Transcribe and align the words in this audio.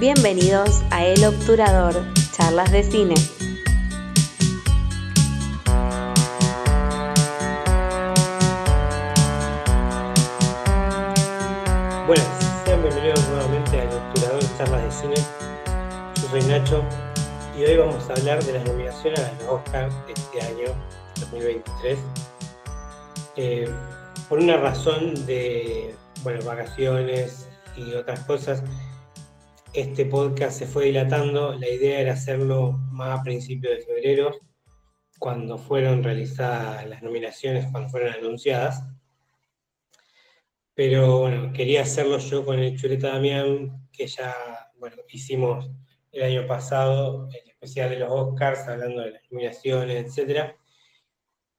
Bienvenidos 0.00 0.80
a 0.92 1.04
El 1.04 1.24
Obturador, 1.24 1.92
charlas 2.30 2.70
de 2.70 2.84
cine. 2.84 3.16
Bueno, 12.06 12.22
sean 12.64 12.80
bienvenidos 12.80 13.28
nuevamente 13.28 13.80
a 13.80 13.82
El 13.82 13.96
Obturador, 13.96 14.40
charlas 14.56 14.84
de 14.84 14.92
cine. 14.92 15.14
Yo 16.14 16.28
soy 16.30 16.42
Nacho 16.42 16.84
y 17.58 17.64
hoy 17.64 17.76
vamos 17.78 18.08
a 18.08 18.12
hablar 18.12 18.40
de 18.44 18.52
las 18.52 18.64
nominaciones 18.66 19.18
a 19.18 19.32
los 19.32 19.48
Oscars 19.48 19.92
de 20.06 20.12
este 20.12 20.42
año 20.42 20.74
2023. 21.18 21.98
Eh, 23.34 23.68
por 24.28 24.38
una 24.38 24.58
razón 24.58 25.26
de 25.26 25.96
bueno, 26.22 26.44
vacaciones 26.44 27.48
y 27.76 27.94
otras 27.94 28.20
cosas, 28.20 28.62
este 29.72 30.06
podcast 30.06 30.58
se 30.58 30.66
fue 30.66 30.86
dilatando. 30.86 31.54
La 31.54 31.68
idea 31.68 32.00
era 32.00 32.12
hacerlo 32.14 32.72
más 32.90 33.20
a 33.20 33.22
principios 33.22 33.76
de 33.76 33.82
febrero, 33.82 34.38
cuando 35.18 35.58
fueron 35.58 36.02
realizadas 36.02 36.86
las 36.86 37.02
nominaciones, 37.02 37.66
cuando 37.70 37.88
fueron 37.88 38.12
anunciadas. 38.14 38.84
Pero 40.74 41.20
bueno, 41.20 41.52
quería 41.52 41.82
hacerlo 41.82 42.18
yo 42.18 42.44
con 42.44 42.58
el 42.58 42.78
Chuleta 42.78 43.08
Damián, 43.08 43.88
que 43.92 44.06
ya 44.06 44.34
bueno, 44.78 44.96
hicimos 45.08 45.68
el 46.12 46.22
año 46.22 46.46
pasado, 46.46 47.28
el 47.28 47.50
especial 47.50 47.90
de 47.90 47.98
los 47.98 48.10
Oscars, 48.10 48.68
hablando 48.68 49.02
de 49.02 49.12
las 49.12 49.22
nominaciones, 49.30 50.18
etc. 50.18 50.54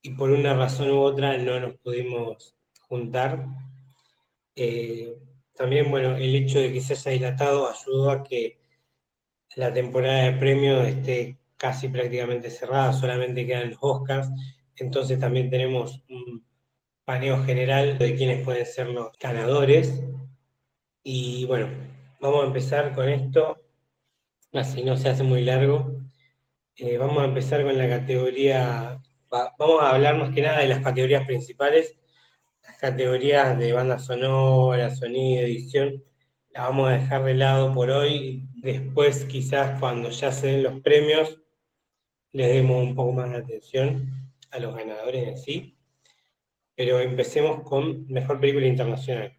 Y 0.02 0.12
por 0.12 0.31
una 0.31 0.53
razón 0.53 0.89
u 0.91 1.00
otra 1.02 1.38
no 1.38 1.59
nos 1.59 1.76
pudimos 1.78 2.55
juntar. 2.88 3.45
Eh, 4.55 5.17
también, 5.59 5.91
bueno, 5.91 6.15
el 6.15 6.33
hecho 6.35 6.57
de 6.57 6.71
que 6.71 6.79
se 6.79 6.93
haya 6.93 7.11
dilatado 7.11 7.69
ayudó 7.69 8.11
a 8.11 8.23
que 8.23 8.61
la 9.57 9.73
temporada 9.73 10.23
de 10.23 10.39
premios 10.39 10.88
esté 10.88 11.38
casi 11.57 11.89
prácticamente 11.89 12.49
cerrada, 12.49 12.93
solamente 12.93 13.45
quedan 13.45 13.71
los 13.71 13.80
Oscars, 13.81 14.30
entonces 14.77 15.19
también 15.19 15.49
tenemos 15.49 16.02
un 16.07 16.45
paneo 17.03 17.43
general 17.43 17.97
de 17.97 18.15
quiénes 18.15 18.41
pueden 18.45 18.65
ser 18.65 18.87
los 18.87 19.11
ganadores. 19.19 20.02
Y 21.03 21.43
bueno, 21.45 21.67
vamos 22.21 22.45
a 22.45 22.47
empezar 22.47 22.95
con 22.95 23.09
esto, 23.09 23.61
así 24.53 24.81
no 24.81 24.95
se 24.95 25.09
hace 25.09 25.23
muy 25.23 25.43
largo. 25.43 25.91
Eh, 26.77 26.97
vamos 26.97 27.17
a 27.21 27.25
empezar 27.25 27.63
con 27.65 27.77
la 27.77 27.89
categoría, 27.89 29.02
vamos 29.30 29.81
a 29.81 29.89
hablar 29.89 30.17
más 30.17 30.33
que 30.33 30.41
nada 30.41 30.59
de 30.59 30.69
las 30.69 30.80
categorías 30.80 31.25
principales 31.25 31.98
categorías 32.78 33.58
de 33.58 33.73
banda 33.73 34.00
sonora, 34.00 34.95
sonido, 34.95 35.44
edición, 35.44 36.03
la 36.52 36.64
vamos 36.64 36.89
a 36.89 36.94
dejar 36.94 37.23
de 37.23 37.34
lado 37.36 37.73
por 37.73 37.89
hoy. 37.89 38.48
Después, 38.56 39.26
quizás 39.26 39.80
cuando 39.80 40.09
ya 40.09 40.31
se 40.31 40.48
den 40.48 40.64
los 40.64 40.81
premios, 40.81 41.39
les 42.31 42.53
demos 42.53 42.84
un 42.84 42.95
poco 42.95 43.11
más 43.14 43.31
de 43.31 43.38
atención 43.38 44.31
a 44.52 44.59
los 44.59 44.76
ganadores 44.76 45.28
en 45.28 45.38
sí. 45.38 45.78
Pero 46.76 47.00
empecemos 47.00 47.61
con 47.64 48.06
Mejor 48.08 48.39
Película 48.39 48.67
Internacional. 48.67 49.38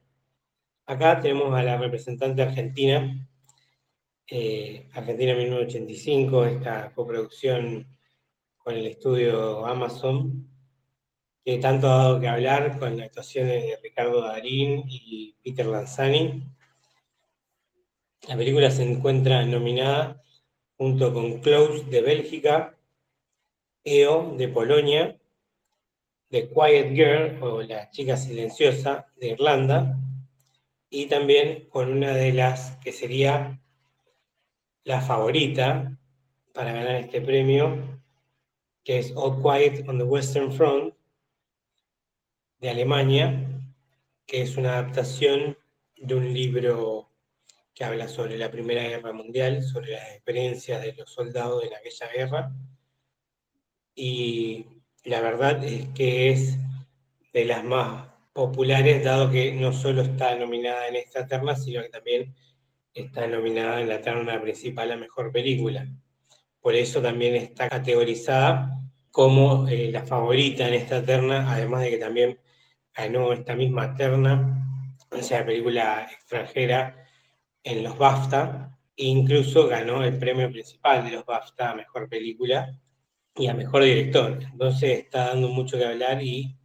Acá 0.87 1.21
tenemos 1.21 1.55
a 1.55 1.63
la 1.63 1.79
representante 1.79 2.43
argentina, 2.43 3.29
eh, 4.27 4.89
Argentina 4.93 5.35
1985, 5.35 6.45
esta 6.47 6.93
coproducción 6.93 7.97
con 8.59 8.75
el 8.75 8.87
estudio 8.87 9.67
Amazon, 9.67 10.49
que 11.45 11.59
tanto 11.59 11.91
ha 11.91 11.97
dado 11.97 12.21
que 12.21 12.29
hablar 12.29 12.79
con 12.79 12.97
la 12.97 13.05
actuación 13.05 13.49
de 13.49 13.79
Ricardo 13.83 14.23
Darín 14.23 14.85
y 14.87 15.35
Peter 15.43 15.67
Lanzani. 15.67 16.43
La 18.29 18.37
película 18.37 18.71
se 18.71 18.83
encuentra 18.83 19.45
nominada 19.45 20.23
junto 20.77 21.13
con 21.13 21.41
Close 21.41 21.85
de 21.85 22.03
Bélgica, 22.03 22.77
EO 23.85 24.35
de 24.37 24.49
Polonia, 24.49 25.19
The 26.29 26.49
Quiet 26.49 26.95
Girl 26.95 27.43
o 27.43 27.63
La 27.63 27.91
chica 27.91 28.17
silenciosa 28.17 29.07
de 29.17 29.29
Irlanda 29.31 29.99
y 30.91 31.07
también 31.07 31.69
con 31.71 31.91
una 31.91 32.13
de 32.13 32.33
las 32.33 32.77
que 32.79 32.93
sería 32.93 33.61
la 34.85 35.01
favorita 35.01 35.97
para 36.53 36.73
ganar 36.73 36.97
este 36.97 37.21
premio, 37.21 38.01
que 38.85 38.99
es 38.99 39.13
All 39.17 39.41
Quiet 39.41 39.89
on 39.89 39.99
the 39.99 40.05
Western 40.05 40.53
Front 40.53 40.95
de 42.61 42.71
Alemania, 42.71 43.47
que 44.27 44.43
es 44.43 44.57
una 44.57 44.75
adaptación 44.75 45.57
de 45.97 46.15
un 46.15 46.33
libro 46.33 47.11
que 47.75 47.85
habla 47.85 48.09
sobre 48.09 48.37
la 48.37 48.51
Primera 48.51 48.83
Guerra 48.83 49.13
Mundial, 49.13 49.63
sobre 49.63 49.93
las 49.93 50.11
experiencias 50.13 50.83
de 50.83 50.93
los 50.93 51.11
soldados 51.11 51.65
en 51.65 51.75
aquella 51.75 52.09
guerra. 52.15 52.53
Y 53.95 54.67
la 55.05 55.21
verdad 55.21 55.65
es 55.65 55.89
que 55.95 56.31
es 56.31 56.59
de 57.33 57.45
las 57.45 57.65
más 57.65 58.09
populares, 58.33 59.03
dado 59.05 59.31
que 59.31 59.53
no 59.53 59.73
solo 59.73 60.03
está 60.03 60.37
nominada 60.37 60.89
en 60.89 60.97
esta 60.97 61.27
terna, 61.27 61.57
sino 61.57 61.83
que 61.83 61.89
también 61.89 62.35
está 62.95 63.27
nominada 63.27 63.81
en 63.81 63.89
la 63.89 64.01
terna 64.01 64.41
principal 64.41 64.93
a 64.93 64.97
Mejor 64.97 65.33
Película. 65.33 65.87
Por 66.61 66.75
eso 66.75 67.01
también 67.01 67.35
está 67.37 67.69
categorizada 67.69 68.79
como 69.11 69.67
eh, 69.69 69.91
la 69.91 70.05
favorita 70.05 70.69
en 70.69 70.75
esta 70.75 71.05
terna, 71.05 71.53
además 71.53 71.83
de 71.83 71.91
que 71.91 71.99
también 71.99 72.39
ganó 73.01 73.33
esta 73.33 73.55
misma 73.55 73.95
terna, 73.95 74.97
o 75.11 75.23
sea, 75.23 75.45
película 75.45 76.07
extranjera 76.11 77.07
en 77.63 77.83
los 77.83 77.97
BAFTA, 77.97 78.79
e 78.97 79.05
incluso 79.07 79.67
ganó 79.69 80.05
el 80.05 80.19
premio 80.19 80.51
principal 80.51 81.05
de 81.05 81.13
los 81.13 81.25
BAFTA 81.25 81.71
a 81.71 81.75
Mejor 81.75 82.09
Película 82.09 82.79
y 83.35 83.47
a 83.47 83.55
Mejor 83.55 83.85
Director. 83.85 84.39
Entonces 84.53 84.99
está 85.01 85.29
dando 85.29 85.49
mucho 85.49 85.79
que 85.79 85.87
hablar 85.87 86.23
y 86.23 86.57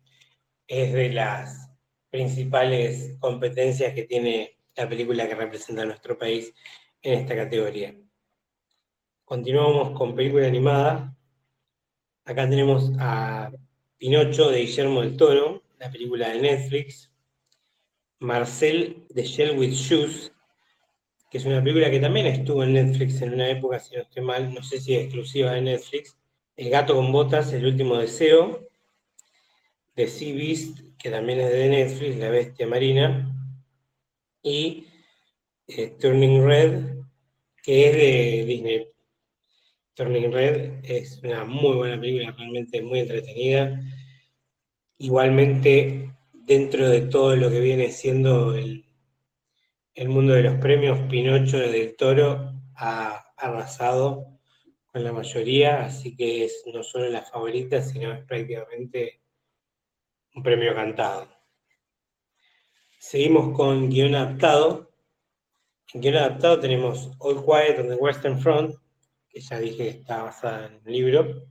es 0.67 0.93
de 0.93 1.09
las 1.13 1.71
principales 2.09 3.17
competencias 3.19 3.93
que 3.93 4.03
tiene 4.03 4.57
la 4.75 4.89
película 4.89 5.27
que 5.27 5.35
representa 5.35 5.83
a 5.83 5.85
nuestro 5.85 6.17
país 6.17 6.53
en 7.01 7.19
esta 7.19 7.35
categoría. 7.35 7.95
Continuamos 9.23 9.97
con 9.97 10.15
película 10.15 10.47
animada. 10.47 11.15
Acá 12.25 12.49
tenemos 12.49 12.91
a 12.99 13.51
Pinocho 13.97 14.49
de 14.49 14.59
Guillermo 14.59 15.01
del 15.01 15.15
Toro, 15.15 15.64
la 15.85 15.91
película 15.91 16.29
de 16.29 16.39
Netflix, 16.39 17.11
Marcel 18.19 19.05
de 19.09 19.23
Shell 19.23 19.55
with 19.55 19.73
Shoes, 19.73 20.31
que 21.29 21.37
es 21.37 21.45
una 21.45 21.61
película 21.61 21.91
que 21.91 21.99
también 21.99 22.25
estuvo 22.25 22.63
en 22.63 22.73
Netflix 22.73 23.21
en 23.21 23.35
una 23.35 23.47
época, 23.51 23.79
si 23.79 23.95
no 23.95 24.01
estoy 24.01 24.23
mal, 24.23 24.51
no 24.51 24.63
sé 24.63 24.81
si 24.81 24.95
es 24.95 25.03
exclusiva 25.03 25.51
de 25.51 25.61
Netflix, 25.61 26.17
El 26.57 26.71
gato 26.71 26.95
con 26.95 27.11
botas, 27.11 27.53
El 27.53 27.67
último 27.67 27.97
deseo, 27.97 28.67
The 29.93 30.07
Sea 30.07 30.33
Beast, 30.33 30.79
que 30.97 31.11
también 31.11 31.41
es 31.41 31.51
de 31.51 31.69
Netflix, 31.69 32.17
La 32.17 32.29
bestia 32.29 32.65
marina, 32.65 33.31
y 34.41 34.87
eh, 35.67 35.95
Turning 35.99 36.43
Red, 36.43 36.95
que 37.61 37.89
es 37.89 37.95
de 37.95 38.45
Disney. 38.45 38.87
Turning 39.93 40.31
Red 40.31 40.83
es 40.83 41.21
una 41.21 41.45
muy 41.45 41.75
buena 41.75 41.99
película, 41.99 42.31
realmente 42.31 42.81
muy 42.81 42.99
entretenida 43.01 43.79
igualmente 44.97 46.13
dentro 46.33 46.89
de 46.89 47.01
todo 47.01 47.35
lo 47.35 47.49
que 47.49 47.59
viene 47.59 47.91
siendo 47.91 48.55
el, 48.55 48.85
el 49.93 50.09
mundo 50.09 50.33
de 50.33 50.43
los 50.43 50.55
premios, 50.55 50.99
Pinocho 51.09 51.57
del 51.57 51.95
Toro 51.95 52.53
ha 52.75 53.25
arrasado 53.37 54.35
con 54.87 55.03
la 55.03 55.11
mayoría, 55.11 55.85
así 55.85 56.15
que 56.15 56.45
es 56.45 56.63
no 56.73 56.83
solo 56.83 57.09
la 57.09 57.21
favorita, 57.21 57.81
sino 57.81 58.13
es 58.13 58.23
prácticamente 58.25 59.21
un 60.35 60.43
premio 60.43 60.73
cantado. 60.75 61.27
Seguimos 62.99 63.55
con 63.55 63.89
guion 63.89 64.15
adaptado. 64.15 64.91
En 65.93 66.01
guion 66.01 66.15
adaptado 66.15 66.59
tenemos 66.59 67.11
All 67.19 67.43
Quiet 67.43 67.79
on 67.79 67.89
the 67.89 67.95
Western 67.95 68.39
Front, 68.39 68.75
que 69.29 69.41
ya 69.41 69.59
dije 69.59 69.77
que 69.77 69.89
está 69.89 70.23
basada 70.23 70.67
en 70.67 70.75
un 70.75 70.91
libro. 70.91 71.47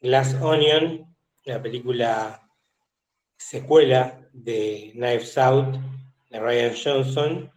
Glass 0.00 0.34
Onion, 0.40 1.15
la 1.46 1.62
película 1.62 2.42
secuela 3.38 4.28
de 4.32 4.90
Knives 4.94 5.38
Out 5.38 5.76
de 6.28 6.40
Ryan 6.40 6.74
Johnson, 6.74 7.52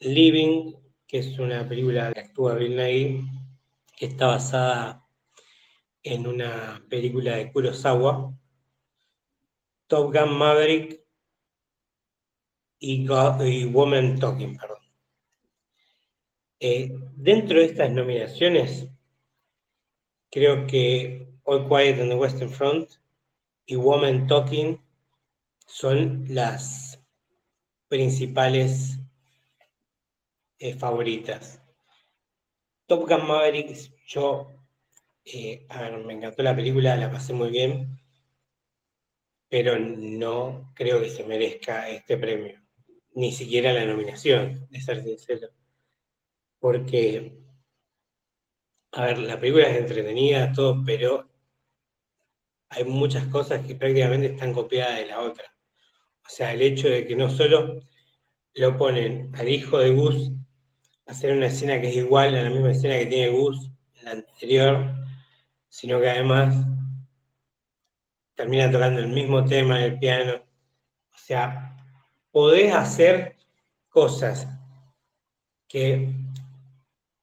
Living, 0.00 0.74
que 1.06 1.18
es 1.18 1.38
una 1.38 1.66
película 1.68 2.12
que 2.12 2.20
actúa 2.20 2.56
Bill 2.56 2.76
Nighy, 2.76 3.24
que 3.96 4.06
está 4.06 4.26
basada 4.26 5.06
en 6.02 6.26
una 6.26 6.84
película 6.90 7.36
de 7.36 7.52
Kurosawa, 7.52 8.36
Top 9.86 10.12
Gun 10.12 10.36
Maverick 10.36 11.06
y, 12.80 13.06
Woman 13.06 14.18
Talking, 14.18 14.56
perdón. 14.56 14.78
Eh, 16.58 16.92
dentro 17.14 17.60
de 17.60 17.66
estas 17.66 17.92
nominaciones, 17.92 18.88
creo 20.30 20.66
que 20.66 21.33
All 21.44 21.68
Quiet 21.68 22.00
on 22.00 22.08
the 22.08 22.16
Western 22.16 22.48
Front 22.48 22.88
y 23.66 23.76
Woman 23.76 24.26
Talking 24.26 24.80
son 25.66 26.24
las 26.28 26.98
principales 27.88 28.98
eh, 30.58 30.74
favoritas. 30.74 31.60
Top 32.86 33.08
Gun 33.08 33.26
Maverick, 33.26 33.76
yo, 34.06 34.50
eh, 35.24 35.66
a 35.68 35.82
ver, 35.82 36.04
me 36.04 36.14
encantó 36.14 36.42
la 36.42 36.56
película, 36.56 36.96
la 36.96 37.10
pasé 37.10 37.34
muy 37.34 37.50
bien, 37.50 37.98
pero 39.48 39.78
no 39.78 40.72
creo 40.74 41.00
que 41.00 41.10
se 41.10 41.24
merezca 41.24 41.90
este 41.90 42.16
premio, 42.16 42.58
ni 43.14 43.32
siquiera 43.32 43.72
la 43.72 43.84
nominación, 43.84 44.66
de 44.70 44.80
ser 44.80 45.02
sincero. 45.02 45.48
Porque, 46.58 47.38
a 48.92 49.04
ver, 49.04 49.18
la 49.18 49.38
película 49.38 49.68
es 49.68 49.76
entretenida, 49.76 50.52
todo, 50.52 50.82
pero 50.84 51.33
hay 52.74 52.84
muchas 52.84 53.26
cosas 53.26 53.64
que 53.66 53.74
prácticamente 53.76 54.26
están 54.26 54.52
copiadas 54.52 54.98
de 54.98 55.06
la 55.06 55.20
otra. 55.20 55.44
O 56.24 56.28
sea, 56.28 56.52
el 56.52 56.62
hecho 56.62 56.88
de 56.88 57.06
que 57.06 57.14
no 57.14 57.30
solo 57.30 57.80
lo 58.54 58.76
ponen 58.76 59.30
al 59.34 59.48
hijo 59.48 59.78
de 59.78 59.90
Gus 59.90 60.32
a 61.06 61.12
hacer 61.12 61.36
una 61.36 61.46
escena 61.46 61.80
que 61.80 61.88
es 61.88 61.96
igual 61.96 62.34
a 62.34 62.42
la 62.42 62.50
misma 62.50 62.72
escena 62.72 62.98
que 62.98 63.06
tiene 63.06 63.28
Gus 63.28 63.70
en 63.94 64.04
la 64.04 64.10
anterior, 64.12 64.94
sino 65.68 66.00
que 66.00 66.10
además 66.10 66.54
termina 68.34 68.70
tocando 68.70 69.00
el 69.00 69.08
mismo 69.08 69.44
tema 69.44 69.78
en 69.78 69.92
el 69.92 69.98
piano. 69.98 70.34
O 70.34 71.18
sea, 71.18 71.76
podés 72.30 72.74
hacer 72.74 73.36
cosas 73.88 74.48
que 75.68 76.12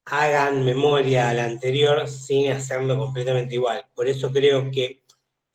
hagan 0.05 0.65
memoria 0.65 1.29
a 1.29 1.33
la 1.33 1.45
anterior 1.45 2.07
sin 2.07 2.51
hacerlo 2.51 2.97
completamente 2.97 3.55
igual. 3.55 3.85
Por 3.93 4.07
eso 4.07 4.31
creo 4.31 4.69
que 4.71 5.00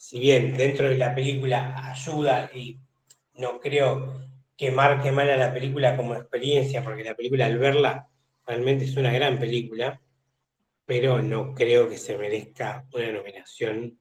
si 0.07 0.21
bien 0.21 0.57
dentro 0.57 0.89
de 0.89 0.97
la 0.97 1.13
película 1.13 1.91
ayuda 1.91 2.49
y 2.55 2.79
no 3.35 3.59
creo 3.59 4.23
que 4.57 4.71
marque 4.71 5.11
mal 5.11 5.29
a 5.29 5.37
la 5.37 5.53
película 5.53 5.97
como 5.97 6.15
experiencia, 6.15 6.85
porque 6.85 7.03
la 7.03 7.17
película 7.17 7.47
al 7.47 7.59
verla 7.59 8.09
realmente 8.47 8.85
es 8.85 8.97
una 8.97 9.13
gran 9.13 9.37
película, 9.37 10.01
pero 10.85 11.21
no 11.21 11.53
creo 11.57 11.89
que 11.89 11.99
se 11.99 12.17
merezca 12.17 12.87
una 12.93 13.11
nominación 13.11 13.99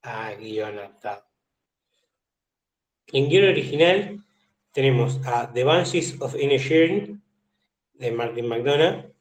a 0.00 0.32
guion 0.32 0.78
adaptado. 0.78 1.26
En 3.08 3.28
guion 3.28 3.50
original 3.50 4.24
tenemos 4.72 5.20
a 5.26 5.52
The 5.52 5.62
Banshees 5.62 6.18
of 6.22 6.40
Inisherin 6.40 7.22
de 7.92 8.10
Martin 8.12 8.48
McDonough, 8.48 9.12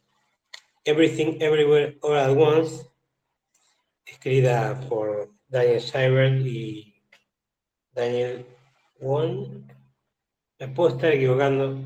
Everything 0.85 1.35
Everywhere 1.41 1.97
All 1.99 2.15
at 2.15 2.29
Once, 2.29 2.85
escrita 4.05 4.79
por 4.87 5.32
Daniel 5.53 5.81
Schreiber 5.81 6.47
y 6.47 6.95
Daniel 7.91 8.43
Won. 8.99 9.71
Me 10.57 10.67
puedo 10.69 10.95
estar 10.95 11.11
equivocando, 11.11 11.77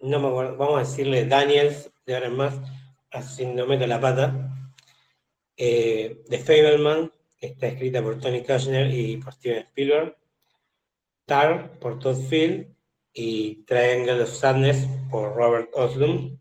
no 0.00 0.20
me 0.20 0.28
acuerdo. 0.28 0.56
Vamos 0.56 0.76
a 0.76 0.88
decirle 0.88 1.26
Daniels 1.26 1.90
de 2.06 2.14
ahora 2.14 2.28
en 2.28 2.36
más, 2.36 2.54
así 3.10 3.44
no 3.44 3.66
meto 3.66 3.84
la 3.88 4.00
pata. 4.00 4.70
Eh, 5.56 6.22
The 6.28 6.38
Fableman, 6.38 7.10
que 7.36 7.48
está 7.48 7.66
escrita 7.66 8.00
por 8.00 8.20
Tony 8.20 8.44
Kushner 8.44 8.94
y 8.94 9.16
por 9.16 9.32
Steven 9.32 9.64
Spielberg. 9.64 10.16
Tar 11.24 11.80
por 11.80 11.98
Todd 11.98 12.28
Field 12.28 12.76
y 13.12 13.64
Triangle 13.64 14.22
of 14.22 14.32
Sadness 14.32 14.86
por 15.10 15.34
Robert 15.34 15.70
Oslum. 15.74 16.38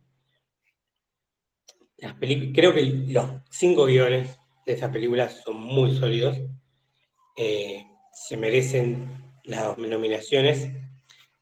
creo 2.53 2.73
que 2.75 2.83
los 3.07 3.25
cinco 3.49 3.87
guiones 3.87 4.37
de 4.67 4.73
esta 4.73 4.91
película 4.91 5.27
son 5.29 5.59
muy 5.59 5.97
sólidos. 5.97 6.37
Eh, 7.35 7.85
se 8.13 8.37
merecen 8.37 9.23
las 9.43 9.77
nominaciones. 9.77 10.69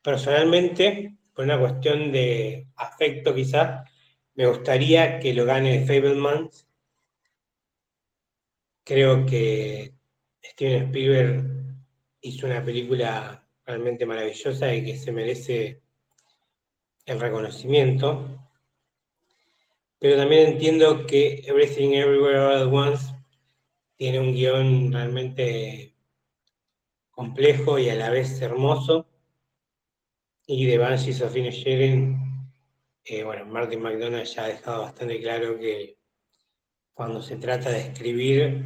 Personalmente, 0.01 1.15
por 1.33 1.45
una 1.45 1.59
cuestión 1.59 2.11
de 2.11 2.67
afecto 2.75 3.33
quizás, 3.33 3.89
me 4.35 4.47
gustaría 4.47 5.19
que 5.19 5.33
lo 5.33 5.45
gane 5.45 5.85
Fableman. 5.85 6.49
Creo 8.83 9.25
que 9.25 9.93
Steven 10.43 10.85
Spielberg 10.87 11.45
hizo 12.21 12.47
una 12.47 12.63
película 12.63 13.47
realmente 13.65 14.05
maravillosa 14.05 14.73
y 14.73 14.83
que 14.83 14.97
se 14.97 15.11
merece 15.11 15.81
el 17.05 17.19
reconocimiento. 17.19 18.39
Pero 19.99 20.17
también 20.17 20.53
entiendo 20.53 21.05
que 21.05 21.43
Everything 21.45 21.91
Everywhere 21.93 22.39
All 22.39 22.61
at 22.61 22.73
Once 22.73 23.12
tiene 23.95 24.19
un 24.19 24.33
guion 24.33 24.91
realmente 24.91 25.95
complejo 27.11 27.77
y 27.79 27.89
a 27.89 27.95
la 27.95 28.09
vez 28.09 28.41
hermoso. 28.41 29.07
Y 30.45 30.65
de 30.65 30.77
Banshees 30.77 31.21
of 31.21 31.35
Inisherin, 31.35 32.17
eh, 33.05 33.23
bueno, 33.23 33.45
Martin 33.45 33.81
McDonald 33.81 34.25
ya 34.25 34.45
ha 34.45 34.47
dejado 34.49 34.81
bastante 34.81 35.21
claro 35.21 35.57
que 35.57 35.97
cuando 36.93 37.21
se 37.21 37.37
trata 37.37 37.69
de 37.69 37.79
escribir, 37.79 38.65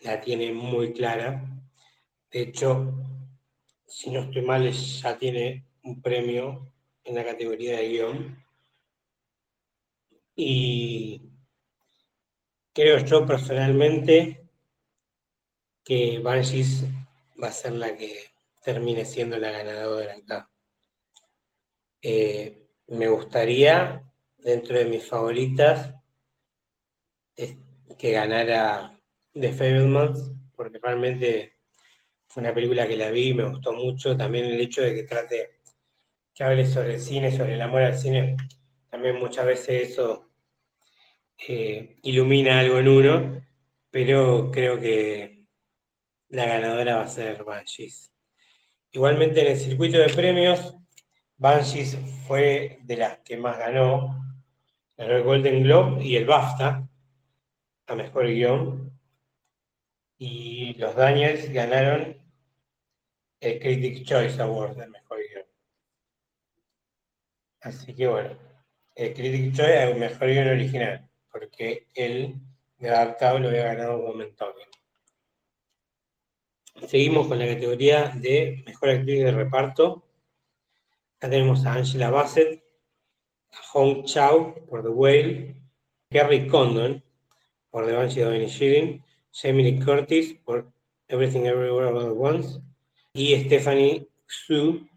la 0.00 0.20
tiene 0.20 0.52
muy 0.52 0.92
clara. 0.92 1.44
De 2.30 2.42
hecho, 2.42 2.94
si 3.86 4.10
no 4.10 4.20
estoy 4.20 4.42
mal, 4.42 4.70
ya 4.70 5.18
tiene 5.18 5.66
un 5.82 6.00
premio 6.00 6.72
en 7.04 7.14
la 7.14 7.24
categoría 7.24 7.78
de 7.78 7.88
guion. 7.88 8.44
Y 10.36 11.22
creo 12.72 12.98
yo 13.04 13.26
personalmente 13.26 14.39
que 15.84 16.18
Banshees 16.18 16.84
va 17.42 17.48
a 17.48 17.52
ser 17.52 17.72
la 17.72 17.96
que 17.96 18.30
termine 18.62 19.04
siendo 19.04 19.38
la 19.38 19.50
ganadora 19.50 20.14
acá. 20.14 20.50
Eh, 22.02 22.66
me 22.88 23.08
gustaría, 23.08 24.02
dentro 24.38 24.78
de 24.78 24.84
mis 24.86 25.06
favoritas, 25.06 25.94
que 28.00 28.12
ganara 28.12 28.98
The 29.34 29.52
Fablemans, 29.52 30.32
porque 30.56 30.78
realmente 30.78 31.58
fue 32.26 32.42
una 32.42 32.54
película 32.54 32.88
que 32.88 32.96
la 32.96 33.10
vi 33.10 33.28
y 33.28 33.34
me 33.34 33.44
gustó 33.44 33.74
mucho. 33.74 34.16
También 34.16 34.46
el 34.46 34.58
hecho 34.58 34.80
de 34.80 34.94
que 34.94 35.02
trate, 35.02 35.60
que 36.34 36.42
hable 36.42 36.64
sobre 36.64 36.94
el 36.94 37.00
cine, 37.00 37.30
sobre 37.30 37.54
el 37.54 37.60
amor 37.60 37.82
al 37.82 37.98
cine, 37.98 38.36
también 38.88 39.16
muchas 39.18 39.44
veces 39.44 39.90
eso 39.90 40.30
eh, 41.46 41.98
ilumina 42.02 42.60
algo 42.60 42.78
en 42.78 42.88
uno, 42.88 43.46
pero 43.90 44.50
creo 44.50 44.80
que 44.80 45.39
la 46.30 46.46
ganadora 46.46 46.96
va 46.96 47.02
a 47.02 47.08
ser 47.08 47.44
Banshees. 47.44 48.12
Igualmente 48.92 49.40
en 49.40 49.52
el 49.52 49.58
circuito 49.58 49.98
de 49.98 50.08
premios, 50.08 50.74
Banshees 51.36 51.96
fue 52.26 52.78
de 52.82 52.96
las 52.96 53.18
que 53.18 53.36
más 53.36 53.58
ganó. 53.58 54.16
Ganó 54.96 55.16
el 55.16 55.22
Golden 55.22 55.62
Globe 55.62 56.04
y 56.04 56.16
el 56.16 56.26
BAFTA 56.26 56.88
a 57.86 57.94
mejor 57.94 58.26
guion. 58.26 58.92
Y 60.18 60.74
los 60.74 60.94
Daniels 60.94 61.50
ganaron 61.52 62.16
el 63.40 63.58
Critics 63.58 64.02
Choice 64.04 64.40
Award 64.40 64.76
de 64.76 64.86
mejor 64.86 65.18
guion. 65.18 65.46
Así 67.62 67.94
que 67.94 68.06
bueno, 68.06 68.36
el 68.94 69.14
Critics 69.14 69.56
Choice 69.56 69.82
el 69.82 69.98
mejor 69.98 70.28
guion 70.28 70.48
original, 70.48 71.08
porque 71.32 71.88
él 71.94 72.36
de 72.78 72.90
adaptado 72.90 73.38
lo 73.38 73.48
había 73.48 73.74
ganado 73.74 73.98
un 73.98 74.06
momento. 74.06 74.54
Seguimos 76.86 77.28
con 77.28 77.38
la 77.38 77.46
categoría 77.46 78.12
de 78.16 78.62
Mejor 78.66 78.90
Actriz 78.90 79.24
de 79.24 79.32
Reparto. 79.32 80.04
Acá 81.16 81.30
tenemos 81.30 81.64
a 81.64 81.74
Angela 81.74 82.10
Bassett, 82.10 82.64
a 83.52 83.62
Hong 83.72 84.04
Chao 84.04 84.54
por 84.68 84.82
The 84.82 84.88
Whale, 84.88 85.62
Kerry 86.10 86.48
Condon 86.48 87.02
por 87.70 87.86
The 87.86 87.92
Banshee 87.92 88.24
of 88.24 88.34
Inisherin, 88.34 89.04
Jamie 89.32 89.78
Curtis 89.78 90.34
por 90.44 90.72
Everything 91.08 91.46
Everywhere 91.46 91.88
All 91.88 92.06
at 92.06 92.16
Once 92.16 92.60
y 93.12 93.36
Stephanie 93.44 94.08
Xu 94.26 94.88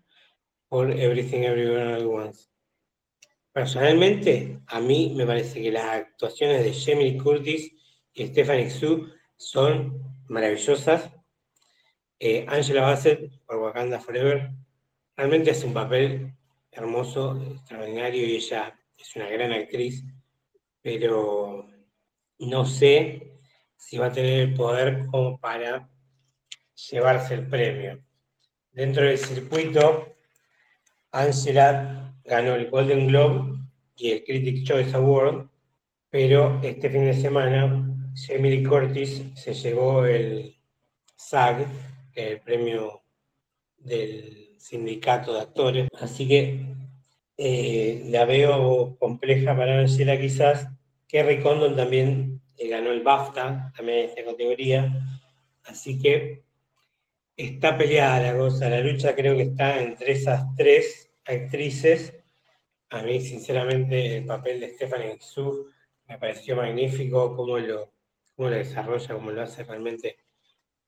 por 0.70 0.90
Everything 0.92 1.44
Everywhere 1.44 1.84
All 1.84 2.02
at 2.02 2.06
Once. 2.06 2.50
Personalmente, 3.52 4.60
a 4.66 4.80
mí 4.80 5.14
me 5.16 5.28
parece 5.28 5.62
que 5.62 5.72
las 5.72 5.86
actuaciones 5.86 6.64
de 6.64 6.74
Jamie 6.74 7.18
Curtis 7.18 7.72
y 8.14 8.28
Stephanie 8.28 8.72
Xu 8.72 9.12
son 9.36 10.02
maravillosas 10.28 11.12
eh, 12.26 12.46
Angela 12.48 12.84
Bassett 12.84 13.38
por 13.46 13.58
Wakanda 13.58 14.00
Forever 14.00 14.50
realmente 15.18 15.52
hace 15.52 15.66
un 15.66 15.74
papel 15.74 16.34
hermoso, 16.72 17.36
extraordinario 17.52 18.26
y 18.26 18.38
ella 18.38 18.80
es 18.98 19.14
una 19.18 19.28
gran 19.28 19.52
actriz, 19.52 20.06
pero 20.82 21.68
no 22.40 22.66
sé 22.66 23.42
si 23.76 23.98
va 23.98 24.06
a 24.06 24.12
tener 24.14 24.40
el 24.40 24.54
poder 24.54 25.06
como 25.08 25.38
para 25.38 25.90
llevarse 26.90 27.34
el 27.34 27.46
premio. 27.50 28.02
Dentro 28.72 29.04
del 29.04 29.18
circuito, 29.18 30.16
Angela 31.12 32.16
ganó 32.24 32.56
el 32.56 32.70
Golden 32.70 33.08
Globe 33.08 33.60
y 33.98 34.12
el 34.12 34.24
Critics 34.24 34.64
Choice 34.64 34.96
Award, 34.96 35.50
pero 36.10 36.62
este 36.64 36.90
fin 36.90 37.04
de 37.04 37.16
semana 37.16 37.86
Jamie 38.16 38.64
Curtis 38.64 39.24
se 39.36 39.54
llevó 39.54 40.06
el 40.06 40.58
SAG 41.18 41.68
el 42.16 42.40
premio 42.42 43.04
del 43.78 44.56
sindicato 44.60 45.34
de 45.34 45.42
actores. 45.42 45.88
Así 46.00 46.28
que 46.28 46.66
eh, 47.38 48.04
la 48.10 48.26
veo 48.26 48.96
compleja 48.98 49.56
para 49.56 49.80
Angela 49.80 50.20
quizás. 50.20 50.68
Kerry 51.08 51.42
Condon 51.42 51.76
también 51.76 52.42
eh, 52.58 52.70
ganó 52.70 52.92
el 52.92 53.02
BAFTA, 53.02 53.72
también 53.76 54.00
en 54.00 54.10
esta 54.10 54.24
categoría. 54.24 54.94
Así 55.66 56.00
que 56.00 56.44
está 57.36 57.78
peleada 57.78 58.32
la 58.32 58.38
cosa. 58.38 58.70
La 58.70 58.80
lucha 58.80 59.16
creo 59.16 59.36
que 59.36 59.44
está 59.44 59.82
entre 59.82 60.14
esas 60.14 60.44
tres 60.56 61.12
actrices. 61.26 62.14
A 62.90 63.02
mí, 63.02 63.20
sinceramente, 63.22 64.18
el 64.18 64.26
papel 64.26 64.60
de 64.60 64.74
Stephanie 64.76 65.18
Su 65.20 65.68
me 66.08 66.18
pareció 66.18 66.56
magnífico, 66.56 67.36
cómo 67.36 67.58
lo, 67.58 67.92
cómo 68.36 68.50
lo 68.50 68.56
desarrolla, 68.56 69.16
cómo 69.16 69.32
lo 69.32 69.42
hace 69.42 69.64
realmente 69.64 70.18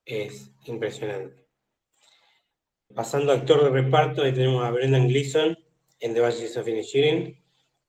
es 0.05 0.51
impresionante. 0.65 1.45
Pasando 2.93 3.31
a 3.31 3.35
actor 3.35 3.63
de 3.63 3.69
reparto, 3.69 4.23
ahí 4.23 4.33
tenemos 4.33 4.63
a 4.63 4.71
Brendan 4.71 5.07
Gleeson 5.07 5.57
en 5.99 6.13
The 6.13 6.19
Banshees 6.19 6.57
of 6.57 6.67
Inisherin, 6.67 7.43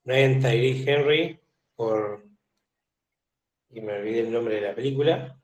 Brian 0.05 0.41
Tyree 0.41 0.85
Henry 0.87 1.41
por... 1.75 2.25
y 3.71 3.81
me 3.81 3.93
olvidé 3.93 4.21
el 4.21 4.33
nombre 4.33 4.57
de 4.57 4.63
la 4.63 4.75
película, 4.75 5.41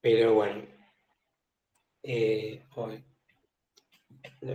pero 0.00 0.34
bueno, 0.34 0.62
eh, 2.02 2.62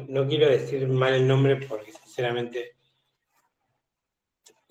no, 0.08 0.28
quiero 0.28 0.48
decir 0.48 0.88
mal 0.88 1.16
el 1.16 1.28
nombre 1.28 1.56
porque 1.68 1.92
sinceramente 1.92 2.76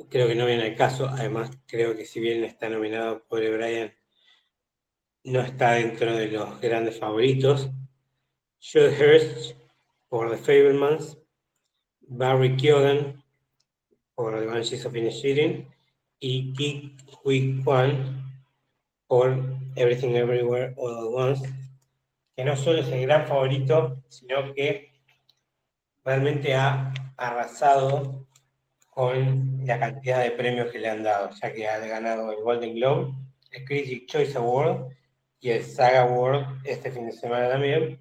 creo 0.08 0.28
que 0.28 0.36
no 0.36 0.46
viene 0.46 0.62
al 0.62 0.76
caso. 0.76 1.08
Además, 1.08 1.50
creo 1.66 1.96
que 1.96 2.06
si 2.06 2.20
bien 2.20 2.44
está 2.44 2.68
nominado 2.68 3.24
por 3.26 3.40
Brian, 3.40 3.92
no 5.28 5.40
está 5.40 5.72
dentro 5.72 6.16
de 6.16 6.28
los 6.28 6.60
grandes 6.60 6.98
favoritos. 6.98 7.70
Jude 8.60 8.90
Hurst 8.90 9.56
por 10.08 10.30
The 10.30 10.38
Fablemans, 10.38 11.18
Barry 12.00 12.56
Keoghan 12.56 13.22
por 14.14 14.38
The 14.38 14.46
Banshees 14.46 14.86
of 14.86 14.96
Inisherin 14.96 15.68
y 16.18 16.52
Ki 16.54 16.96
Hui 17.22 17.60
Kwan 17.62 18.24
por 19.06 19.38
Everything 19.76 20.14
Everywhere 20.14 20.74
All 20.76 20.96
at 20.96 21.28
Once, 21.28 21.54
que 22.34 22.44
no 22.44 22.56
solo 22.56 22.80
es 22.80 22.88
el 22.88 23.02
gran 23.02 23.26
favorito, 23.26 24.02
sino 24.08 24.52
que 24.54 24.90
realmente 26.04 26.54
ha 26.54 26.92
arrasado 27.16 28.26
con 28.90 29.64
la 29.66 29.78
cantidad 29.78 30.22
de 30.22 30.30
premios 30.32 30.72
que 30.72 30.78
le 30.78 30.88
han 30.88 31.02
dado, 31.02 31.30
ya 31.40 31.52
que 31.52 31.68
ha 31.68 31.78
ganado 31.78 32.32
el 32.32 32.42
Golden 32.42 32.74
Globe, 32.74 33.12
el 33.52 33.64
Critics 33.64 34.06
Choice 34.06 34.38
Award 34.38 34.97
y 35.40 35.50
el 35.50 35.64
Saga 35.64 36.02
Award 36.02 36.58
este 36.64 36.90
fin 36.90 37.06
de 37.06 37.12
semana 37.12 37.48
también. 37.48 38.00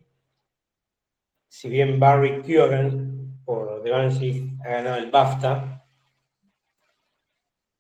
Si 1.48 1.70
bien 1.70 2.00
Barry 2.00 2.42
Keoghan 2.42 3.42
por 3.46 3.84
The 3.84 3.92
Banshee 3.92 4.58
ha 4.66 4.70
ganado 4.70 4.98
el 4.98 5.12
BAFTA, 5.12 5.86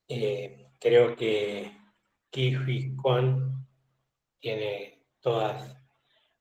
eh, 0.07 0.69
creo 0.79 1.15
que 1.15 1.71
Ki 2.29 2.55
Hui 2.55 2.95
Kwan 2.95 3.67
tiene 4.39 5.03
todas 5.19 5.75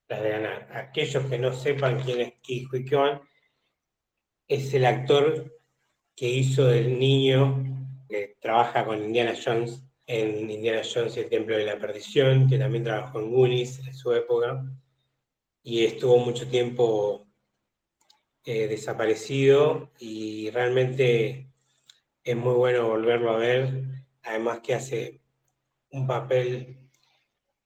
las 0.09 0.23
de 0.23 0.31
ganar. 0.31 0.69
Aquellos 0.73 1.25
que 1.25 1.39
no 1.39 1.53
sepan 1.53 2.01
quién 2.01 2.21
es 2.21 2.35
Ki 2.43 2.67
Hui 2.71 2.89
Kwan, 2.89 3.21
es 4.47 4.73
el 4.75 4.85
actor 4.85 5.53
que 6.15 6.29
hizo 6.29 6.71
el 6.71 6.99
niño 6.99 7.65
que 8.09 8.37
trabaja 8.41 8.85
con 8.85 9.03
Indiana 9.03 9.35
Jones 9.43 9.86
en 10.07 10.51
Indiana 10.51 10.83
Jones 10.83 11.17
y 11.17 11.21
el 11.21 11.29
Templo 11.29 11.57
de 11.57 11.65
la 11.65 11.79
Perdición, 11.79 12.49
que 12.49 12.59
también 12.59 12.85
trabajó 12.85 13.21
en 13.21 13.31
Goonies 13.31 13.81
en 13.81 13.95
su 13.95 14.13
época, 14.13 14.65
y 15.63 15.85
estuvo 15.85 16.19
mucho 16.19 16.49
tiempo 16.49 17.27
eh, 18.45 18.69
desaparecido 18.69 19.91
y 19.99 20.51
realmente 20.51 21.51
es 22.23 22.37
muy 22.37 22.55
bueno 22.55 22.89
volverlo 22.89 23.33
a 23.33 23.39
ver, 23.39 23.83
además 24.23 24.61
que 24.61 24.75
hace 24.75 25.21
un 25.91 26.07
papel 26.07 26.79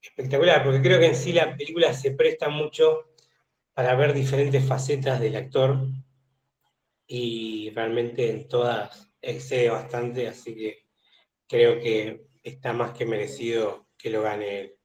espectacular, 0.01 0.65
porque 0.65 0.81
creo 0.81 0.99
que 0.99 1.07
en 1.07 1.17
sí 1.17 1.33
la 1.33 1.55
película 1.55 1.93
se 1.93 2.13
presta 2.13 2.49
mucho 2.49 3.11
para 3.75 3.95
ver 3.95 4.15
diferentes 4.15 4.65
facetas 4.65 5.21
del 5.21 5.37
actor 5.37 5.87
y 7.07 7.71
realmente 7.75 8.31
en 8.31 8.49
todas 8.49 9.13
excede 9.21 9.69
bastante, 9.69 10.29
así 10.29 10.55
que 10.55 10.87
creo 11.47 11.79
que 11.79 12.30
está 12.43 12.73
más 12.73 12.97
que 12.97 13.07
merecido 13.07 13.87
que 13.97 14.11
lo 14.11 14.23
gane 14.23 14.61
él. 14.61 14.77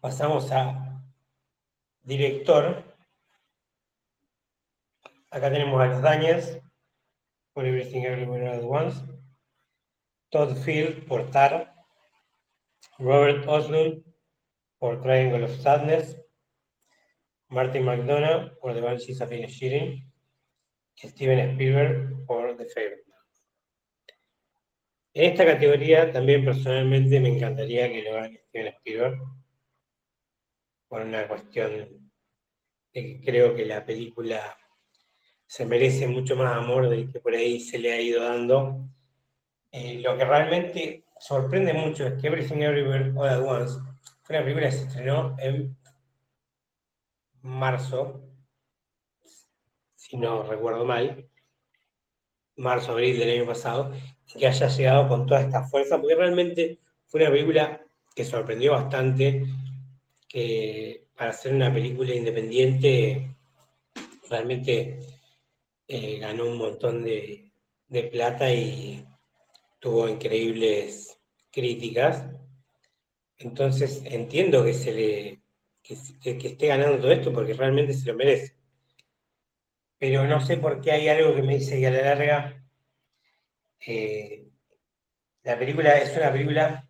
Pasamos 0.00 0.50
a 0.52 1.02
director. 2.02 2.84
Acá 5.30 5.50
tenemos 5.50 5.80
a 5.80 5.86
los 5.86 6.02
Daniels 6.02 6.58
por 7.52 7.66
Everything 7.66 8.02
Everywhere 8.02 8.48
at 8.48 8.62
Once. 8.62 9.00
Todd 10.30 10.56
Field 10.56 11.06
por 11.06 11.30
Tar. 11.30 11.74
Robert 12.98 13.46
Oslund 13.46 14.04
por 14.78 15.00
Triangle 15.02 15.44
of 15.44 15.60
Sadness. 15.60 16.16
Martin 17.48 17.84
McDonough 17.84 18.58
por 18.60 18.74
The 18.74 18.80
Banshees 18.80 19.20
of 19.20 19.32
Inisherin. 19.32 20.12
Steven 20.96 21.52
Spielberg 21.54 22.26
por 22.26 22.56
The 22.56 22.66
Favorite. 22.66 23.05
En 25.16 25.30
esta 25.30 25.46
categoría 25.46 26.12
también 26.12 26.44
personalmente 26.44 27.18
me 27.20 27.30
encantaría 27.30 27.90
que 27.90 28.02
lo 28.02 28.12
gane 28.12 28.42
Steven 28.48 28.66
Spielberg 28.66 29.18
por 30.88 31.00
una 31.00 31.26
cuestión 31.26 31.88
de 32.92 33.02
que 33.02 33.22
creo 33.24 33.54
que 33.54 33.64
la 33.64 33.82
película 33.82 34.54
se 35.46 35.64
merece 35.64 36.06
mucho 36.06 36.36
más 36.36 36.54
amor 36.54 36.90
del 36.90 37.10
que 37.10 37.20
por 37.20 37.32
ahí 37.32 37.60
se 37.60 37.78
le 37.78 37.94
ha 37.94 38.00
ido 38.02 38.24
dando. 38.24 38.90
Eh, 39.72 40.00
lo 40.00 40.18
que 40.18 40.24
realmente 40.26 41.04
sorprende 41.18 41.72
mucho 41.72 42.06
es 42.06 42.20
que 42.20 42.26
Everything 42.26 42.60
Everywhere 42.60 43.12
All 43.16 43.28
at 43.30 43.40
Once 43.40 43.80
fue 44.22 44.36
una 44.36 44.44
película 44.44 44.66
que 44.66 44.76
se 44.76 44.84
estrenó 44.84 45.34
en 45.38 45.74
marzo, 47.40 48.20
si 49.94 50.18
no 50.18 50.42
recuerdo 50.42 50.84
mal, 50.84 51.26
marzo, 52.56 52.92
abril 52.92 53.18
del 53.18 53.40
año 53.40 53.46
pasado, 53.46 53.94
que 54.26 54.46
haya 54.46 54.68
llegado 54.68 55.08
con 55.08 55.26
toda 55.26 55.42
esta 55.42 55.62
fuerza, 55.64 56.00
porque 56.00 56.14
realmente 56.14 56.78
fue 57.06 57.22
una 57.22 57.30
película 57.30 57.80
que 58.14 58.24
sorprendió 58.24 58.72
bastante, 58.72 59.44
que 60.28 61.06
para 61.16 61.32
ser 61.32 61.54
una 61.54 61.72
película 61.72 62.14
independiente 62.14 63.36
realmente 64.28 64.98
eh, 65.88 66.18
ganó 66.18 66.46
un 66.46 66.58
montón 66.58 67.04
de, 67.04 67.42
plata 68.10 68.52
y 68.52 69.06
tuvo 69.78 70.08
increíbles 70.08 71.18
críticas. 71.50 72.24
Entonces 73.38 74.02
entiendo 74.04 74.64
que 74.64 74.74
se 74.74 74.92
le 74.92 75.40
que, 75.82 75.96
que, 76.38 76.48
esté 76.48 76.66
ganando 76.66 76.98
todo 76.98 77.12
esto 77.12 77.32
porque 77.32 77.54
realmente 77.54 77.94
se 77.94 78.06
lo 78.06 78.14
merece. 78.14 78.56
Pero 79.98 80.26
no 80.26 80.44
sé 80.44 80.56
por 80.56 80.80
qué 80.80 80.92
hay 80.92 81.08
algo 81.08 81.34
que 81.34 81.42
me 81.42 81.58
dice 81.58 81.78
que 81.78 81.86
a 81.86 81.90
la 81.90 82.02
larga 82.02 82.65
eh, 83.80 84.48
la 85.42 85.58
película 85.58 85.96
es 85.98 86.16
una 86.16 86.32
película 86.32 86.88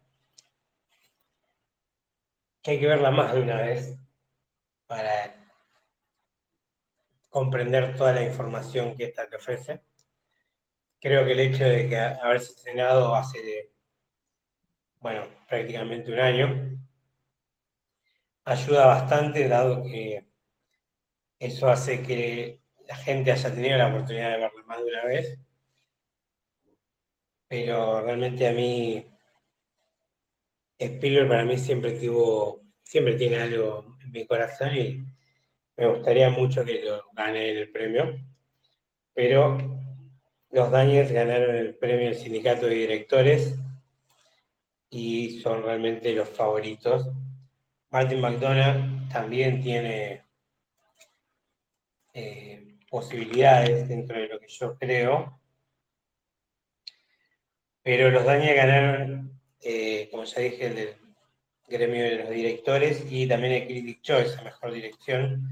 que 2.63 2.71
hay 2.73 2.81
que 2.81 2.87
verla 2.87 3.11
más 3.11 3.35
de 3.35 3.41
una 3.41 3.57
vez 3.57 3.97
para 4.87 5.37
comprender 7.29 7.95
toda 7.97 8.13
la 8.13 8.23
información 8.23 8.97
que 8.97 9.05
esta 9.05 9.29
te 9.29 9.37
ofrece. 9.37 9.83
Creo 10.99 11.25
que 11.25 11.33
el 11.33 11.41
hecho 11.41 11.65
de 11.65 11.89
que 11.89 11.99
haberse 11.99 12.53
estrenado 12.53 13.15
hace, 13.15 13.73
bueno, 15.01 15.29
prácticamente 15.49 16.13
un 16.13 16.21
año, 16.21 16.81
ayuda 18.45 18.87
bastante, 18.87 19.49
dado 19.49 19.83
que 19.83 20.27
eso 21.39 21.69
hace 21.69 22.03
que 22.03 22.63
la 22.89 22.97
gente 22.97 23.33
haya 23.33 23.55
tenido 23.55 23.77
la 23.77 23.89
oportunidad 23.89 24.31
de 24.31 24.39
verla 24.39 24.63
más 24.65 24.79
de 24.79 24.85
una 24.85 25.05
vez 25.05 25.46
pero 27.49 28.03
realmente 28.03 28.47
a 28.49 28.53
mí 28.53 29.07
Spielberg 30.79 31.29
para 31.29 31.45
mí 31.45 31.57
siempre 31.57 31.93
tuvo, 31.93 32.63
siempre 32.83 33.15
tiene 33.15 33.39
algo 33.39 33.97
en 34.03 34.11
mi 34.11 34.27
corazón 34.27 34.77
y 34.77 35.05
me 35.77 35.87
gustaría 35.89 36.31
mucho 36.31 36.65
que 36.65 36.83
lo 36.83 37.05
gane 37.13 37.51
el 37.51 37.71
premio, 37.71 38.19
pero 39.15 39.59
los 40.51 40.71
Daniels 40.71 41.13
ganaron 41.13 41.55
el 41.55 41.75
premio 41.75 42.07
del 42.07 42.15
sindicato 42.17 42.67
de 42.67 42.75
directores 42.75 43.59
y 44.91 45.41
son 45.41 45.63
realmente 45.63 46.13
los 46.13 46.29
favoritos. 46.29 47.09
Martin 47.91 48.21
McDonagh 48.21 49.09
también 49.11 49.61
tiene 49.63 50.23
eh, 52.15 52.79
posibilidades 52.91 53.89
dentro 53.89 54.19
de 54.19 54.29
lo 54.29 54.41
que 54.41 54.49
yo 54.49 54.77
creo, 54.79 55.41
pero 57.87 58.11
los 58.11 58.25
Daniel 58.25 58.57
ganaron, 58.57 59.41
eh, 59.63 60.09
como 60.11 60.25
ya 60.25 60.41
dije, 60.41 60.67
el 60.67 60.75
del 60.75 60.97
gremio 61.69 62.03
de 62.03 62.17
los 62.17 62.31
directores 62.31 63.07
y 63.09 63.29
también 63.29 63.53
el 63.53 63.67
Critic 63.69 64.03
Choice, 64.03 64.35
la 64.35 64.43
mejor 64.43 64.73
dirección. 64.73 65.49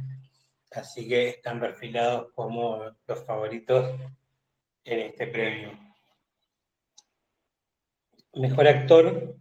así 0.72 1.06
que 1.06 1.28
están 1.28 1.60
perfilados 1.60 2.32
como 2.34 2.90
los 3.06 3.24
favoritos 3.24 3.88
en 4.84 4.98
este 4.98 5.28
premio. 5.28 5.78
Mejor 8.32 8.66
actor, 8.66 9.36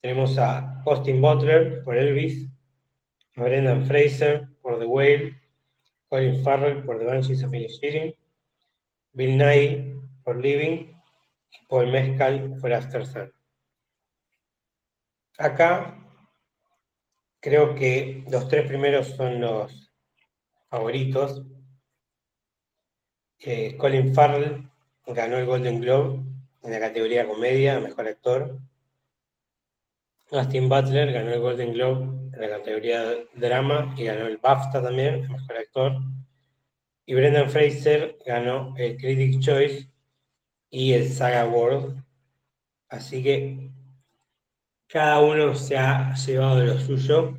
tenemos 0.00 0.38
a 0.38 0.80
Austin 0.86 1.20
Butler 1.20 1.82
por 1.82 1.96
Elvis, 1.96 2.48
a 3.34 3.42
Brendan 3.42 3.84
Fraser 3.84 4.46
por 4.60 4.78
The 4.78 4.86
Whale, 4.86 5.40
Colin 6.06 6.44
Farrell 6.44 6.84
por 6.84 7.00
The 7.00 7.04
Banshees 7.04 7.42
of 7.42 7.52
Inisherin, 7.52 8.14
Bill 9.12 9.36
Nye 9.36 9.96
por 10.22 10.40
Living 10.40 11.01
por 11.68 12.72
After 12.72 13.06
Sun. 13.06 13.32
Acá 15.38 15.98
creo 17.40 17.74
que 17.74 18.24
los 18.30 18.48
tres 18.48 18.66
primeros 18.68 19.08
son 19.08 19.40
los 19.40 19.92
favoritos. 20.68 21.42
Eh, 23.40 23.76
Colin 23.76 24.14
Farrell 24.14 24.70
ganó 25.06 25.38
el 25.38 25.46
Golden 25.46 25.80
Globe 25.80 26.22
en 26.62 26.70
la 26.70 26.80
categoría 26.80 27.26
comedia, 27.26 27.80
mejor 27.80 28.06
actor. 28.06 28.58
Austin 30.30 30.68
Butler 30.68 31.12
ganó 31.12 31.32
el 31.32 31.40
Golden 31.40 31.72
Globe 31.72 32.04
en 32.32 32.40
la 32.40 32.48
categoría 32.48 33.14
drama 33.34 33.94
y 33.98 34.04
ganó 34.04 34.26
el 34.26 34.38
BAFTA 34.38 34.82
también, 34.82 35.28
mejor 35.30 35.56
actor. 35.56 35.92
Y 37.04 37.14
Brendan 37.14 37.50
Fraser 37.50 38.16
ganó 38.24 38.74
el 38.78 38.96
Critic 38.96 39.40
Choice 39.40 39.91
y 40.72 40.94
el 40.94 41.12
Saga 41.12 41.46
World. 41.46 42.02
Así 42.88 43.22
que 43.22 43.70
cada 44.88 45.20
uno 45.20 45.54
se 45.54 45.76
ha 45.76 46.14
llevado 46.14 46.64
lo 46.64 46.80
suyo. 46.80 47.38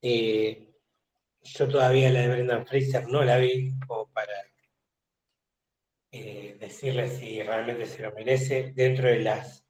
Eh, 0.00 0.72
yo 1.42 1.68
todavía 1.68 2.10
la 2.10 2.20
de 2.20 2.28
Brendan 2.28 2.66
Fraser 2.66 3.08
no 3.08 3.22
la 3.24 3.36
vi 3.38 3.76
como 3.86 4.10
para 4.12 4.32
eh, 6.12 6.56
decirle 6.60 7.08
si 7.08 7.42
realmente 7.42 7.86
se 7.86 8.02
lo 8.02 8.12
merece. 8.12 8.72
Dentro 8.72 9.08
de 9.08 9.20
las 9.20 9.66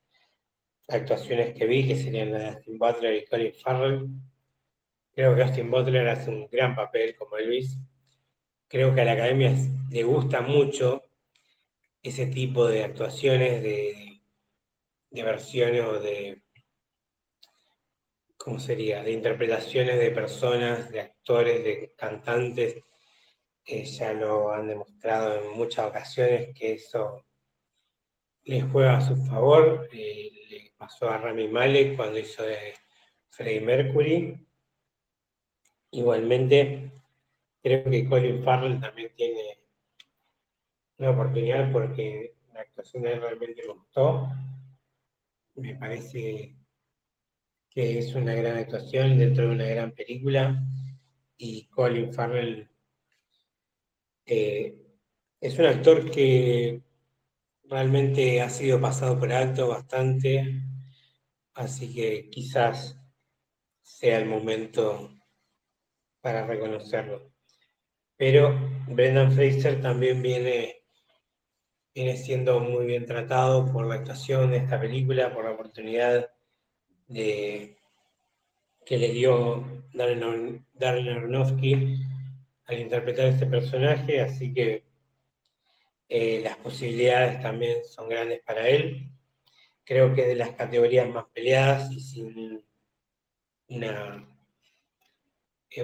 actuaciones 0.88 1.54
que 1.54 1.66
vi, 1.66 1.88
que 1.88 1.97
serían 1.97 2.33
la 2.33 2.38
de 2.38 2.49
Austin 2.49 2.78
Butler 2.78 3.14
y 3.14 3.25
Colin 3.25 3.54
Farrell, 3.54 4.09
creo 5.12 5.35
que 5.35 5.42
Austin 5.42 5.71
Butler 5.71 6.09
hace 6.09 6.30
un 6.30 6.47
gran 6.49 6.75
papel 6.76 7.16
como 7.16 7.38
Elvis. 7.38 7.78
Creo 8.68 8.94
que 8.94 9.00
a 9.00 9.04
la 9.06 9.12
academia 9.12 9.54
le 9.90 10.02
gusta 10.02 10.42
mucho 10.42 11.02
ese 12.05 12.27
tipo 12.27 12.69
de 12.69 12.85
actuaciones, 12.85 13.61
de, 13.63 14.21
versiones 15.11 15.85
o 15.85 15.99
de, 15.99 16.43
¿cómo 18.37 18.61
sería?, 18.61 19.03
de 19.03 19.11
interpretaciones 19.11 19.99
de 19.99 20.11
personas, 20.13 20.93
de 20.93 21.01
actores, 21.01 21.65
de 21.65 21.93
cantantes 21.97 22.85
ya 23.67 24.13
lo 24.13 24.53
han 24.53 24.69
demostrado 24.69 25.43
en 25.43 25.57
muchas 25.57 25.87
ocasiones 25.87 26.55
que 26.55 26.75
eso 26.75 27.25
les 28.45 28.65
juega 28.71 28.99
a 28.99 29.01
su 29.01 29.17
favor. 29.17 29.89
Eh, 29.93 30.31
le 30.51 30.73
pasó 30.77 31.09
a 31.09 31.19
Rami 31.19 31.49
Malek 31.49 31.97
cuando 31.97 32.19
hizo 32.19 32.43
de 32.43 32.75
Freddie 33.31 33.61
Mercury. 33.61 34.47
Igualmente, 35.93 36.93
creo 37.63 37.85
que 37.85 38.09
Colin 38.09 38.43
Farrell 38.43 38.81
también 38.81 39.13
tiene 39.17 39.63
oportunidad 41.11 41.73
porque 41.73 42.35
la 42.53 42.61
actuación 42.61 43.03
de 43.03 43.13
él 43.13 43.21
realmente 43.21 43.63
me 43.67 43.75
gustó. 43.75 44.29
Me 45.57 45.75
parece 45.77 46.57
que 47.71 47.99
es 47.99 48.15
una 48.15 48.35
gran 48.35 48.57
actuación 48.57 49.19
dentro 49.19 49.49
de 49.49 49.55
una 49.55 49.67
gran 49.67 49.93
película 49.93 50.62
y 51.37 51.67
Colin 51.67 52.12
Farrell 52.12 52.69
eh, 54.27 54.75
es 55.40 55.59
un 55.59 55.67
actor 55.67 56.11
que 56.11 56.83
realmente 57.64 58.40
ha 58.40 58.49
sido 58.49 58.81
pasado 58.81 59.19
por 59.19 59.31
alto 59.33 59.69
bastante, 59.69 60.62
así 61.55 61.95
que 61.95 62.31
quizás 62.31 62.99
sea 63.83 64.19
el 64.19 64.27
momento 64.27 65.11
para 66.23 66.47
reconocerlo. 66.47 67.33
Pero 68.17 68.59
Brendan 68.88 69.33
Fraser 69.33 69.83
también 69.83 70.23
viene, 70.23 70.84
viene 71.94 72.16
siendo 72.16 72.59
muy 72.59 72.87
bien 72.87 73.07
tratado 73.07 73.70
por 73.72 73.87
la 73.87 73.94
actuación 73.96 74.50
de 74.50 74.57
esta 74.59 74.80
película, 74.80 75.33
por 75.33 75.44
la 75.44 75.52
oportunidad 75.52 76.28
de, 77.07 77.78
que 78.85 78.98
le 78.98 79.12
dio 79.12 79.64
Darren, 79.92 80.66
Darren 80.72 81.09
Aronofsky 81.09 82.02
al 82.66 82.78
interpretar 82.80 83.26
este 83.26 83.46
personaje, 83.46 84.20
así 84.20 84.52
que 84.52 84.85
eh, 86.09 86.40
las 86.42 86.57
posibilidades 86.57 87.40
también 87.40 87.85
son 87.85 88.09
grandes 88.09 88.40
para 88.42 88.68
él. 88.68 89.11
Creo 89.85 90.14
que 90.14 90.22
es 90.22 90.28
de 90.28 90.37
las 90.37 90.50
categorías 90.50 91.09
más 91.09 91.26
peleadas 91.33 91.92
y 91.92 92.00
sin 92.00 92.64
eh, 93.68 94.22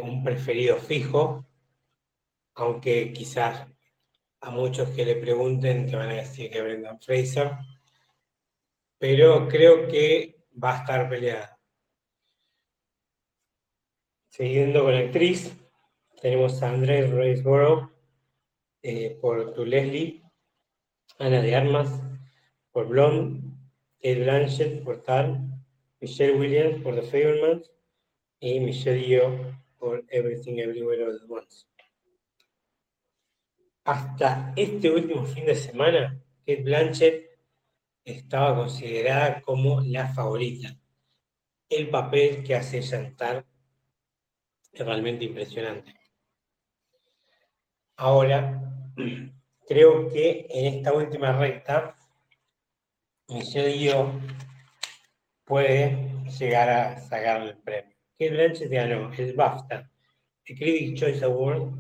un 0.01 0.25
preferido 0.25 0.77
fijo, 0.79 1.47
aunque 2.55 3.13
quizás 3.13 3.70
a 4.41 4.51
muchos 4.51 4.89
que 4.91 5.05
le 5.05 5.17
pregunten 5.17 5.87
te 5.87 5.97
van 5.97 6.11
a 6.11 6.15
decir 6.15 6.51
que 6.51 6.63
Brendan 6.63 7.01
Fraser, 7.01 7.53
pero 8.99 9.49
creo 9.49 9.89
que 9.89 10.45
va 10.63 10.77
a 10.77 10.81
estar 10.81 11.09
peleada. 11.09 11.59
Siguiendo 14.29 14.85
con 14.85 14.95
actriz, 14.95 15.53
tenemos 16.21 16.63
a 16.63 16.71
Andrés 16.71 17.11
eh, 18.83 19.19
por 19.21 19.53
Tu 19.55 19.65
Leslie, 19.65 20.23
Ana 21.19 21.43
de 21.43 21.55
Armas 21.55 22.01
por 22.73 22.87
Blonde, 22.87 23.43
Kate 23.97 24.23
Blanchett 24.23 24.83
por 24.83 25.03
Tal, 25.03 25.41
Michelle 26.01 26.39
Williams 26.39 26.83
por 26.83 26.95
The 26.95 27.03
Fablemans 27.03 27.71
y 28.39 28.61
Michelle 28.61 29.07
Yeoh 29.07 29.55
por 29.79 30.05
Everything 30.09 30.59
Everywhere 30.59 31.05
All 31.05 31.17
at 31.17 31.29
Once. 31.29 31.70
Hasta 33.91 34.53
este 34.55 34.89
último 34.89 35.25
fin 35.25 35.47
de 35.47 35.57
semana, 35.57 36.17
Kate 36.47 36.63
Blanchett 36.63 37.29
estaba 38.05 38.55
considerada 38.55 39.43
como 39.43 39.81
la 39.81 40.07
favorita. 40.07 40.79
El 41.69 41.91
papel 41.91 42.45
que 42.45 42.55
hace 42.55 42.83
Chantal 42.83 43.45
es 44.71 44.87
realmente 44.87 45.25
impresionante. 45.25 45.93
Ahora, 47.97 48.63
creo 49.69 50.09
que 50.09 50.47
en 50.49 50.75
esta 50.77 50.93
última 50.93 51.37
recta, 51.37 51.97
Michelle 53.27 53.73
Dio 53.73 54.21
puede 55.45 56.15
llegar 56.39 56.69
a 56.71 57.01
sacar 57.01 57.43
el 57.43 57.57
premio. 57.59 57.97
Kate 58.13 58.31
Blanchett 58.31 58.71
ganó 58.71 59.13
el 59.13 59.33
BAFTA, 59.33 59.91
el 60.45 60.57
Critics 60.57 61.01
Choice 61.01 61.25
Award 61.25 61.73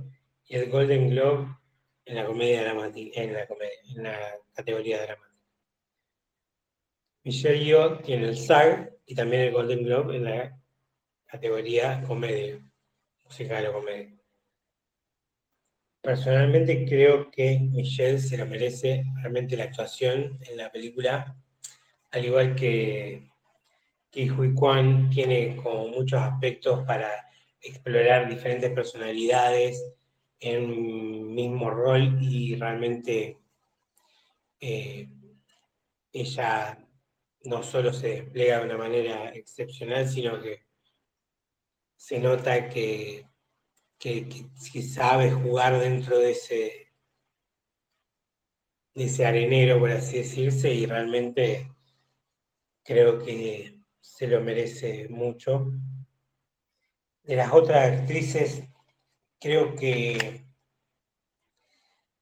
y 0.49 0.57
el 0.57 0.69
Golden 0.71 1.11
Globe 1.11 1.60
en 2.05 2.17
la 2.17 2.27
comedia 2.27 2.63
dramática, 2.63 3.21
en 3.21 3.33
la, 3.35 3.41
en 3.43 4.03
la 4.03 4.37
categoría 4.53 5.03
dramática. 5.03 5.31
Michelle 7.23 7.65
Yeoh 7.65 7.99
tiene 7.99 8.29
el 8.29 8.39
SAG 8.39 8.91
y 9.07 9.15
también 9.15 9.43
el 9.43 9.53
Golden 9.53 9.85
Globe 9.85 10.17
en 10.17 10.25
la 10.25 10.59
categoría 11.27 12.03
comedia, 12.07 12.61
musical 13.25 13.67
o 13.67 13.73
comedia. 13.75 14.17
Personalmente 16.03 16.87
creo 16.87 17.31
que 17.31 17.59
Michelle 17.61 18.19
se 18.19 18.39
lo 18.39 18.47
merece 18.47 19.05
realmente 19.17 19.57
la 19.57 19.65
actuación 19.65 20.39
en 20.49 20.57
la 20.57 20.73
película, 20.73 21.37
al 22.11 22.25
igual 22.25 22.57
que, 22.57 23.31
que 24.11 24.31
Hui 24.31 24.55
Kwan 24.55 25.11
tiene 25.11 25.57
como 25.57 25.89
muchos 25.89 26.21
aspectos 26.21 26.85
para 26.87 27.29
explorar 27.61 28.31
diferentes 28.31 28.71
personalidades 28.71 29.85
en 30.41 31.35
mismo 31.35 31.71
rol 31.71 32.19
y 32.21 32.57
realmente 32.57 33.39
eh, 34.61 35.09
ella 36.13 36.79
no 37.45 37.63
solo 37.63 37.93
se 37.93 38.09
despliega 38.09 38.59
de 38.59 38.65
una 38.65 38.79
manera 38.79 39.31
excepcional, 39.31 40.09
sino 40.09 40.41
que 40.41 40.67
se 41.97 42.19
nota 42.19 42.69
que 42.69 43.31
que, 44.01 44.83
sabe 44.83 45.31
jugar 45.31 45.79
dentro 45.79 46.19
de 46.19 46.31
ese, 46.31 46.89
de 48.95 49.05
ese 49.05 49.27
arenero, 49.27 49.79
por 49.79 49.91
así 49.91 50.19
decirse, 50.19 50.73
y 50.73 50.87
realmente 50.87 51.71
creo 52.83 53.19
que 53.19 53.79
se 54.01 54.27
lo 54.27 54.41
merece 54.41 55.07
mucho. 55.11 55.71
De 57.23 57.37
las 57.37 57.53
otras 57.53 57.93
actrices, 57.93 58.65
creo 59.41 59.75
que, 59.75 60.45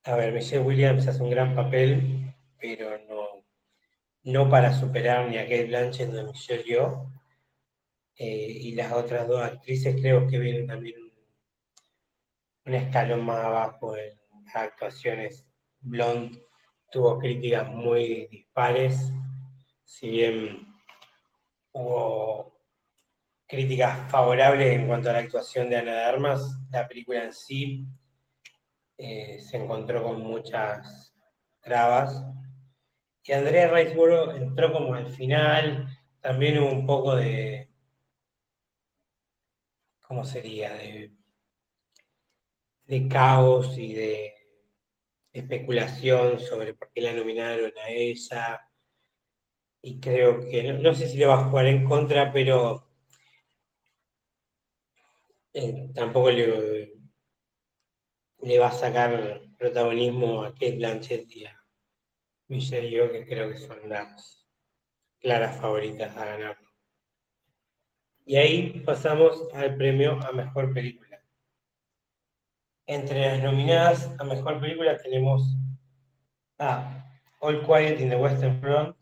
a 0.04 0.14
ver, 0.16 0.33
Michelle 0.33 0.62
Williams 0.62 1.07
hace 1.09 1.22
un 1.22 1.31
gran 1.31 1.54
papel, 1.54 2.35
pero 2.61 2.98
no, 3.09 3.44
no 4.22 4.48
para 4.48 4.72
superar 4.72 5.28
ni 5.28 5.37
a 5.37 5.42
Kate 5.42 5.66
Blanchett 5.66 6.11
ni 6.11 6.20
a 6.20 6.24
Michelle 6.24 6.64
Yeoh. 6.64 7.12
Eh, 8.16 8.50
y 8.62 8.74
las 8.74 8.92
otras 8.92 9.28
dos 9.28 9.42
actrices 9.42 9.94
creo 10.00 10.26
que 10.26 10.38
vienen 10.38 10.66
también 10.66 10.96
un 12.66 12.74
escalón 12.74 13.24
más 13.24 13.44
abajo 13.44 13.96
en 13.96 14.18
actuaciones. 14.54 15.46
Blonde 15.81 16.42
tuvo 16.90 17.18
críticas 17.18 17.68
muy 17.68 18.26
dispares, 18.26 19.12
si 19.85 20.11
bien 20.11 20.66
hubo 21.72 22.57
críticas 23.48 24.11
favorables 24.11 24.76
en 24.76 24.87
cuanto 24.87 25.11
a 25.11 25.14
la 25.14 25.20
actuación 25.20 25.70
de 25.70 25.78
Ana 25.78 25.92
de 25.92 26.04
Armas, 26.04 26.61
la 26.70 26.87
película 26.87 27.24
en 27.24 27.32
sí 27.32 27.87
eh, 28.98 29.40
se 29.40 29.56
encontró 29.56 30.02
con 30.02 30.20
muchas 30.20 31.14
trabas. 31.61 32.22
Y 33.22 33.32
Andrea 33.32 33.68
Riseborough 33.68 34.37
entró 34.37 34.72
como 34.72 34.94
al 34.94 35.06
final, 35.06 35.88
también 36.20 36.58
hubo 36.58 36.70
un 36.70 36.87
poco 36.87 37.16
de, 37.16 37.70
¿cómo 40.00 40.24
sería? 40.24 40.72
De, 40.74 41.12
de 42.84 43.08
caos 43.08 43.76
y 43.76 43.94
de 43.94 44.34
especulación 45.32 46.40
sobre 46.40 46.74
por 46.74 46.90
qué 46.92 47.02
la 47.02 47.12
nominaron 47.12 47.72
a 47.84 47.90
ella. 47.90 48.61
Y 49.82 50.00
creo 50.00 50.40
que, 50.40 50.72
no, 50.72 50.94
sé 50.94 51.08
si 51.08 51.18
le 51.18 51.26
va 51.26 51.34
a 51.34 51.44
jugar 51.44 51.66
en 51.66 51.84
contra, 51.84 52.32
pero 52.32 52.88
eh, 55.58 55.90
tampoco 55.94 56.30
le, 56.30 56.94
le 58.42 58.58
va 58.58 58.68
a 58.68 58.72
sacar 58.72 59.40
protagonismo 59.58 60.44
a 60.44 60.52
Kate 60.52 60.76
Blanchett 60.76 61.30
y 61.34 61.44
a 61.44 61.64
Michelle 62.48 62.88
Yeoh, 62.88 63.10
que 63.10 63.26
creo 63.26 63.50
que 63.50 63.58
son 63.58 63.88
las 63.88 64.46
claras 65.20 65.60
favoritas 65.60 66.16
a 66.16 66.24
ganar. 66.24 66.58
Y 68.24 68.36
ahí 68.36 68.80
pasamos 68.84 69.48
al 69.54 69.76
premio 69.76 70.20
a 70.22 70.32
Mejor 70.32 70.72
Película. 70.72 71.20
Entre 72.86 73.20
las 73.20 73.42
nominadas 73.42 74.14
a 74.18 74.24
Mejor 74.24 74.60
Película 74.60 74.96
tenemos 74.96 75.56
a 76.58 77.04
All 77.40 77.62
Quiet 77.66 78.00
in 78.00 78.10
the 78.10 78.16
Western 78.16 78.60
Front, 78.60 78.96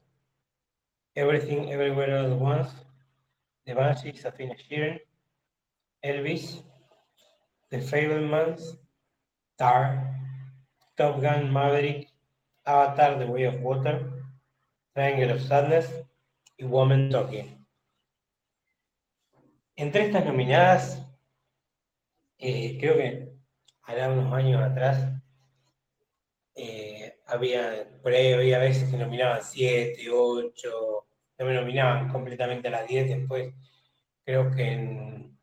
Everything 1.14 1.68
Everywhere 1.68 2.18
All 2.18 2.32
at 2.32 2.38
Once, 2.38 2.70
The 3.64 3.74
Banshees 3.74 4.24
of 4.24 4.34
Inisherin, 4.38 5.00
Elvis, 6.06 6.64
The 7.70 7.80
Fablemans, 7.80 8.78
Tar, 9.56 10.14
Top 10.96 11.20
Gun 11.20 11.50
Maverick, 11.52 12.08
Avatar 12.64 13.18
The 13.18 13.26
Way 13.26 13.46
of 13.46 13.60
Water, 13.62 14.24
Triangle 14.94 15.32
of 15.32 15.42
Sadness 15.42 16.04
y 16.56 16.64
Woman 16.64 17.10
Talking. 17.10 17.66
Entre 19.76 20.06
estas 20.06 20.24
nominadas, 20.24 21.06
eh, 22.38 22.78
creo 22.80 22.96
que 22.96 23.32
hará 23.82 24.10
unos 24.10 24.32
años 24.32 24.62
atrás, 24.62 25.12
eh, 26.54 27.18
había, 27.26 27.86
por 28.02 28.12
ahí 28.12 28.32
había 28.32 28.58
veces 28.58 28.90
que 28.90 28.96
nominaban 28.96 29.42
7, 29.42 30.08
8, 30.10 31.06
no 31.38 31.44
me 31.44 31.54
nominaban 31.54 32.08
completamente 32.08 32.68
a 32.68 32.70
las 32.70 32.88
10, 32.88 33.08
después 33.08 33.54
creo 34.24 34.50
que 34.50 34.72
en, 34.72 35.35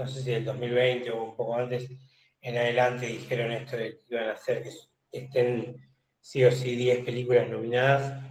no 0.00 0.08
sé 0.08 0.22
si 0.22 0.32
el 0.32 0.44
2020 0.46 1.10
o 1.10 1.24
un 1.24 1.36
poco 1.36 1.56
antes, 1.56 1.90
en 2.40 2.56
adelante 2.56 3.06
dijeron 3.06 3.52
esto 3.52 3.76
de 3.76 3.98
que 3.98 4.14
iban 4.14 4.30
a 4.30 4.32
hacer 4.32 4.62
que 4.62 4.70
estén 5.12 5.76
sí 6.20 6.42
o 6.42 6.50
sí 6.50 6.74
10 6.74 7.04
películas 7.04 7.50
nominadas. 7.50 8.24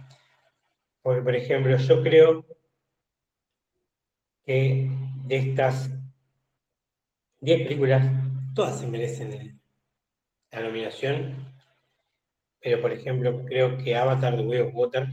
Porque, 1.00 1.22
por 1.22 1.36
ejemplo, 1.36 1.76
yo 1.76 2.02
creo 2.02 2.44
que 4.44 4.90
de 5.26 5.36
estas 5.36 5.90
10 7.40 7.68
películas, 7.68 8.04
todas 8.54 8.80
se 8.80 8.88
merecen 8.88 9.60
la 10.50 10.60
nominación. 10.60 11.54
Pero, 12.58 12.82
por 12.82 12.92
ejemplo, 12.92 13.44
creo 13.44 13.78
que 13.78 13.94
Avatar 13.94 14.36
The 14.36 14.42
Way 14.42 14.60
of 14.60 14.74
Water, 14.74 15.06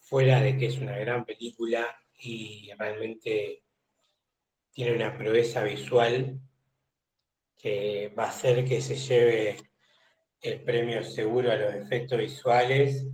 fuera 0.00 0.40
de 0.40 0.58
que 0.58 0.66
es 0.66 0.78
una 0.78 0.98
gran 0.98 1.24
película 1.24 1.86
y 2.18 2.68
realmente 2.76 3.62
tiene 4.72 4.94
una 4.94 5.16
proeza 5.16 5.62
visual, 5.62 6.40
que 7.56 8.12
va 8.18 8.24
a 8.24 8.28
hacer 8.28 8.64
que 8.64 8.80
se 8.80 8.96
lleve 8.96 9.56
el 10.40 10.60
premio 10.62 11.04
seguro 11.04 11.52
a 11.52 11.56
los 11.56 11.74
efectos 11.74 12.18
visuales 12.18 13.06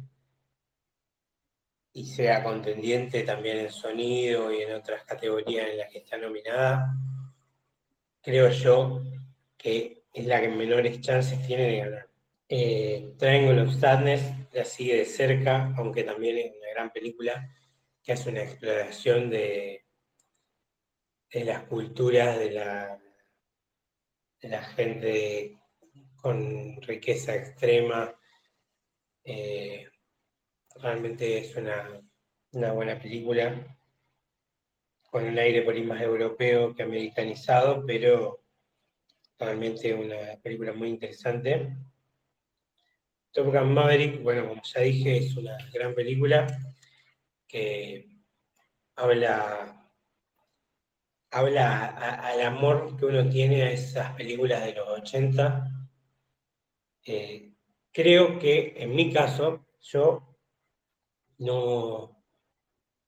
y 1.93 2.07
sea 2.07 2.43
contendiente 2.43 3.25
también 3.25 3.59
en 3.59 3.71
sonido 3.71 4.53
y 4.53 4.63
en 4.63 4.75
otras 4.75 5.05
categorías 5.05 5.69
en 5.69 5.79
las 5.79 5.91
que 5.91 5.99
está 5.99 6.17
nominada, 6.17 6.95
creo 8.23 8.49
yo 8.51 9.03
que 9.57 10.05
es 10.13 10.27
la 10.27 10.41
que 10.41 10.49
menores 10.49 11.01
chances 11.01 11.45
tiene 11.47 11.65
de 11.65 11.79
ganar. 11.79 12.09
Eh, 12.49 13.15
Triangle 13.19 13.63
of 13.63 13.75
Sadness 13.79 14.23
la 14.53 14.65
sigue 14.65 14.97
de 14.97 15.05
cerca, 15.05 15.75
aunque 15.77 16.05
también 16.05 16.39
es 16.39 16.53
una 16.57 16.71
gran 16.73 16.91
película 16.91 17.55
que 18.03 18.13
hace 18.13 18.31
una 18.31 18.43
exploración 18.43 19.29
de, 19.29 19.88
de 21.33 21.45
las 21.45 21.65
culturas 21.65 22.39
de 22.39 22.51
la 22.53 22.99
de 24.41 24.49
la 24.49 24.63
gente 24.63 25.59
con 26.17 26.81
riqueza 26.83 27.35
extrema. 27.35 28.15
Eh, 29.25 29.89
realmente 30.77 31.39
es 31.39 31.57
una, 31.57 32.03
buena 32.73 32.99
película, 33.01 33.77
con 35.11 35.25
un 35.25 35.39
aire 35.39 35.63
por 35.63 35.75
ahí 35.75 35.83
más 35.83 36.01
europeo 36.01 36.75
que 36.75 36.83
americanizado, 36.83 37.85
pero 37.87 38.45
realmente 39.39 39.95
una 39.95 40.37
película 40.43 40.73
muy 40.73 40.89
interesante. 40.89 41.77
Top 43.33 43.47
Gun 43.47 43.75
Maverick, 43.75 44.23
bueno, 44.23 44.49
como 44.49 44.63
ya 44.63 44.81
dije, 44.81 45.19
es 45.19 45.37
una 45.37 45.57
gran 45.73 45.95
película 45.95 46.47
que 47.47 48.09
habla 48.97 49.78
habla 51.31 51.87
al 51.87 52.41
amor 52.43 52.97
que 52.97 53.07
uno 53.07 53.29
tiene 53.29 53.63
a 53.63 53.71
esas 53.73 54.13
películas 54.15 54.65
de 54.65 54.75
los 54.75 54.89
80. 54.89 55.71
Eh, 57.07 57.55
creo 57.93 58.39
que 58.39 58.75
en 58.77 58.95
mi 58.95 59.13
caso, 59.13 59.67
yo 59.81 60.37
no, 61.39 62.25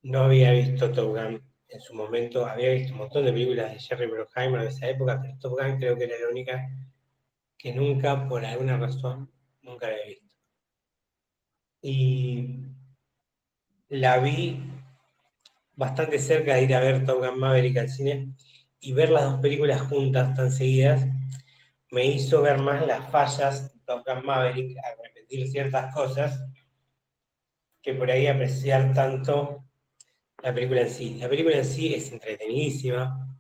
no 0.03 0.21
había 0.21 0.53
visto 0.53 0.93
Top 0.93 1.11
Gun 1.11 1.43
en 1.69 1.81
su 1.81 1.95
momento, 1.95 2.47
había 2.47 2.73
visto 2.73 2.93
un 2.93 2.99
montón 2.99 3.25
de 3.25 3.33
películas 3.33 3.73
de 3.73 3.79
Jerry 3.79 4.07
Bruckheimer 4.07 4.63
de 4.63 4.69
esa 4.69 4.89
época, 4.89 5.21
pero 5.21 5.39
Top 5.39 5.59
Gun 5.59 5.79
creo 5.79 5.97
que 5.97 6.05
era 6.05 6.19
la 6.19 6.29
única 6.29 6.69
que 7.57 7.75
nunca, 7.75 8.27
por 8.29 8.45
alguna 8.45 8.79
razón, 8.79 9.31
nunca 9.63 9.89
la 9.89 9.95
había 9.95 10.07
visto. 10.07 10.35
Y 11.83 12.65
la 13.89 14.19
vi 14.19 14.70
bastante 15.81 16.19
cerca 16.19 16.57
de 16.57 16.65
ir 16.65 16.75
a 16.75 16.81
ver 16.81 17.07
Top 17.07 17.21
Gun 17.21 17.39
Maverick 17.39 17.79
al 17.79 17.89
cine 17.89 18.35
y 18.81 18.93
ver 18.93 19.09
las 19.09 19.25
dos 19.25 19.41
películas 19.41 19.81
juntas 19.81 20.37
tan 20.37 20.53
seguidas 20.53 21.07
me 21.91 22.05
hizo 22.05 22.43
ver 22.43 22.59
más 22.59 22.87
las 22.87 23.11
fallas 23.11 23.73
de 23.73 23.81
Top 23.87 24.07
Gun 24.07 24.27
Maverick 24.27 24.77
a 24.77 25.03
repetir 25.03 25.49
ciertas 25.49 25.95
cosas 25.95 26.39
que 27.81 27.95
por 27.95 28.11
ahí 28.11 28.27
apreciar 28.27 28.93
tanto 28.93 29.65
la 30.43 30.53
película 30.53 30.83
en 30.83 30.91
sí. 30.91 31.15
La 31.19 31.31
película 31.31 31.57
en 31.57 31.65
sí 31.65 31.95
es 31.95 32.13
entretenidísima. 32.13 33.39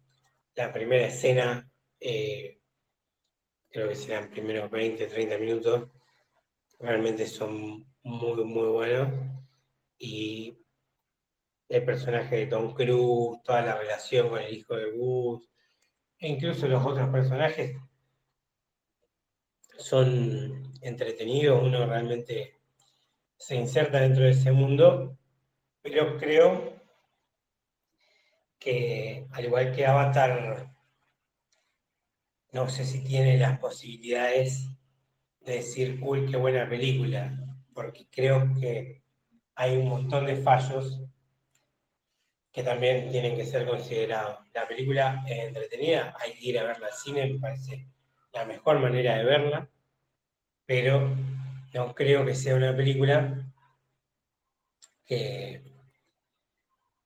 La 0.55 0.73
primera 0.73 1.09
escena, 1.09 1.71
eh, 2.01 2.59
creo 3.69 3.87
que 3.87 3.95
serán 3.95 4.31
primeros 4.31 4.71
20, 4.71 5.07
30 5.07 5.37
minutos, 5.37 5.91
realmente 6.79 7.27
son 7.27 7.87
muy, 8.03 8.45
muy 8.45 8.69
buenos. 8.69 9.09
Y 9.99 10.57
el 11.71 11.85
personaje 11.85 12.37
de 12.37 12.47
Tom 12.47 12.75
Cruise, 12.75 13.41
toda 13.45 13.63
la 13.63 13.77
relación 13.77 14.29
con 14.29 14.41
el 14.41 14.53
hijo 14.53 14.75
de 14.75 14.91
Gus, 14.91 15.49
e 16.19 16.29
incluso 16.29 16.67
los 16.67 16.85
otros 16.85 17.09
personajes 17.11 17.77
son 19.79 20.75
entretenidos, 20.83 21.63
uno 21.63 21.87
realmente 21.87 22.61
se 23.37 23.55
inserta 23.55 24.01
dentro 24.01 24.25
de 24.25 24.31
ese 24.31 24.51
mundo, 24.51 25.17
pero 25.81 26.19
creo 26.19 26.83
que 28.59 29.29
al 29.31 29.45
igual 29.45 29.73
que 29.73 29.87
Avatar, 29.87 30.75
no 32.53 32.69
sé 32.69 32.85
si 32.85 33.05
tiene 33.05 33.39
las 33.39 33.61
posibilidades 33.61 34.69
de 35.39 35.55
decir, 35.55 36.01
uy, 36.03 36.27
qué 36.27 36.37
buena 36.37 36.69
película, 36.69 37.33
porque 37.73 38.09
creo 38.11 38.53
que 38.61 39.05
hay 39.55 39.77
un 39.77 39.89
montón 39.89 40.27
de 40.27 40.37
fallos 40.37 41.01
que 42.53 42.63
también 42.63 43.11
tienen 43.11 43.37
que 43.37 43.47
ser 43.47 43.67
considerados. 43.67 44.39
La 44.53 44.67
película 44.67 45.25
es 45.29 45.39
entretenida, 45.39 46.15
hay 46.19 46.33
que 46.33 46.47
ir 46.47 46.59
a 46.59 46.65
verla 46.65 46.89
al 46.89 46.93
cine, 46.93 47.27
me 47.27 47.39
parece 47.39 47.87
la 48.33 48.45
mejor 48.45 48.79
manera 48.81 49.17
de 49.17 49.25
verla, 49.25 49.69
pero 50.67 51.17
no 51.75 51.95
creo 51.95 52.25
que 52.25 52.35
sea 52.35 52.57
una 52.57 52.77
película 52.77 53.47
que 55.05 55.63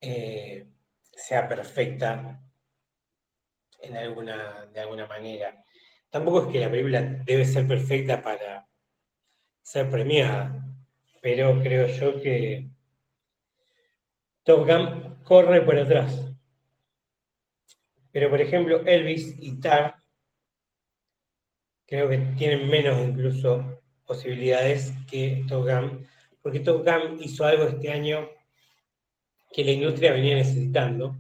eh, 0.01 0.67
sea 1.13 1.49
perfecta 1.49 2.41
en 3.81 3.97
alguna, 3.97 4.67
de 4.67 4.81
alguna 4.81 5.07
manera. 5.07 5.63
tampoco 6.11 6.43
es 6.43 6.53
que 6.53 6.61
la 6.61 6.71
película 6.71 7.03
debe 7.03 7.45
ser 7.45 7.67
perfecta 7.67 8.23
para 8.23 8.67
ser 9.63 9.91
premiada, 9.91 10.63
pero 11.23 11.61
creo 11.63 11.87
yo 11.87 12.21
que 12.21 12.69
Top 14.45 14.67
Gun 14.67 15.17
corre 15.25 15.63
por 15.63 15.79
atrás. 15.79 16.31
Pero 18.13 18.31
por 18.31 18.41
ejemplo, 18.41 18.85
Elvis 18.87 19.35
y 19.39 19.59
Tar 19.59 19.97
creo 21.87 22.09
que 22.09 22.19
tienen 22.37 22.69
menos 22.69 23.01
incluso 23.01 23.83
posibilidades 24.05 24.93
que 25.11 25.45
Top 25.49 25.65
Gun, 25.65 26.07
porque 26.43 26.61
Top 26.61 26.85
Gun 26.85 27.23
hizo 27.23 27.45
algo 27.45 27.65
este 27.65 27.91
año 27.91 28.29
que 29.51 29.65
la 29.65 29.71
industria 29.71 30.13
venía 30.13 30.37
necesitando 30.37 31.17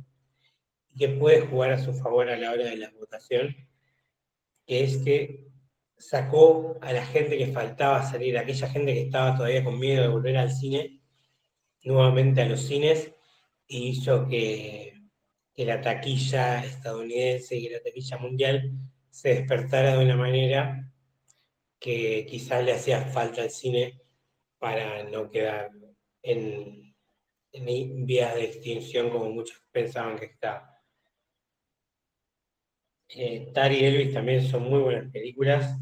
y 0.90 0.98
que 0.98 1.08
puede 1.08 1.40
jugar 1.46 1.72
a 1.72 1.78
su 1.78 1.94
favor 1.94 2.28
a 2.28 2.36
la 2.36 2.52
hora 2.52 2.64
de 2.64 2.76
la 2.76 2.90
votación, 2.90 3.56
que 4.66 4.84
es 4.84 4.98
que 4.98 5.46
sacó 5.96 6.76
a 6.82 6.92
la 6.92 7.06
gente 7.06 7.38
que 7.38 7.52
faltaba 7.52 8.02
salir, 8.02 8.36
aquella 8.36 8.68
gente 8.68 8.92
que 8.92 9.02
estaba 9.02 9.36
todavía 9.36 9.64
con 9.64 9.78
miedo 9.78 10.02
de 10.02 10.08
volver 10.08 10.36
al 10.36 10.50
cine, 10.50 11.00
nuevamente 11.84 12.42
a 12.42 12.46
los 12.46 12.60
cines, 12.60 13.12
y 13.66 13.88
hizo 13.88 14.26
que, 14.28 14.92
la 15.56 15.80
taquilla 15.80 16.64
estadounidense 16.64 17.56
y 17.56 17.68
la 17.68 17.80
taquilla 17.80 18.18
mundial 18.18 18.72
se 19.10 19.34
despertara 19.34 19.96
de 19.96 20.04
una 20.04 20.16
manera 20.16 20.92
que 21.78 22.26
quizás 22.28 22.64
le 22.64 22.72
hacía 22.72 23.02
falta 23.02 23.42
al 23.42 23.50
cine 23.50 24.00
para 24.58 25.04
no 25.04 25.30
quedar 25.30 25.70
en, 26.22 26.96
en 27.52 28.06
vías 28.06 28.34
de 28.34 28.44
extinción 28.46 29.10
como 29.10 29.30
muchos 29.30 29.62
pensaban 29.70 30.18
que 30.18 30.26
estaba. 30.26 30.74
Eh, 33.08 33.52
Tari 33.54 33.76
y 33.76 33.84
Elvis 33.84 34.12
también 34.12 34.42
son 34.42 34.64
muy 34.64 34.80
buenas 34.80 35.10
películas, 35.12 35.78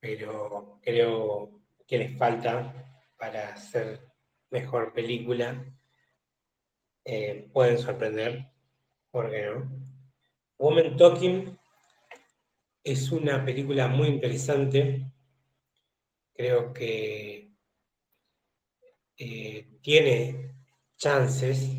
pero 0.00 0.80
creo 0.82 1.60
que 1.86 1.98
les 1.98 2.18
falta 2.18 2.74
para 3.16 3.52
hacer 3.52 4.11
mejor 4.52 4.92
película. 4.92 5.64
Eh, 7.04 7.48
pueden 7.52 7.78
sorprender, 7.78 8.52
¿por 9.10 9.30
qué 9.30 9.46
no? 9.46 9.68
Woman 10.58 10.96
Talking 10.96 11.58
es 12.84 13.10
una 13.10 13.44
película 13.44 13.88
muy 13.88 14.08
interesante. 14.08 15.10
Creo 16.34 16.72
que 16.72 17.50
eh, 19.16 19.78
tiene 19.82 20.54
chances, 20.96 21.70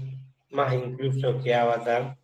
más 0.50 0.74
incluso 0.74 1.42
que 1.42 1.56
Avatar, 1.56 2.18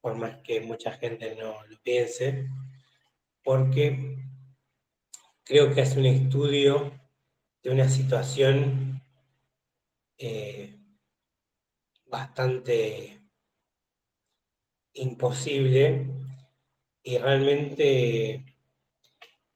por 0.00 0.16
más 0.16 0.38
que 0.38 0.60
mucha 0.60 0.92
gente 0.92 1.36
no 1.36 1.64
lo 1.66 1.78
piense, 1.82 2.48
porque 3.44 4.18
creo 5.44 5.72
que 5.72 5.82
hace 5.82 5.98
un 5.98 6.06
estudio 6.06 6.92
de 7.62 7.70
una 7.70 7.88
situación 7.88 8.87
eh, 10.18 10.78
bastante 12.06 13.22
imposible 14.94 16.10
y 17.02 17.18
realmente 17.18 18.44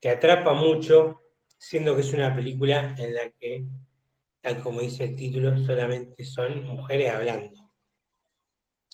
te 0.01 0.09
atrapa 0.09 0.55
mucho, 0.55 1.21
siendo 1.59 1.95
que 1.95 2.03
es 2.03 2.13
una 2.13 2.35
película 2.35 2.95
en 2.99 3.15
la 3.15 3.31
que, 3.31 3.67
tal 4.41 4.63
como 4.63 4.81
dice 4.81 5.05
el 5.05 5.17
título, 5.17 5.57
solamente 5.65 6.25
son 6.25 6.65
mujeres 6.65 7.13
hablando. 7.13 7.71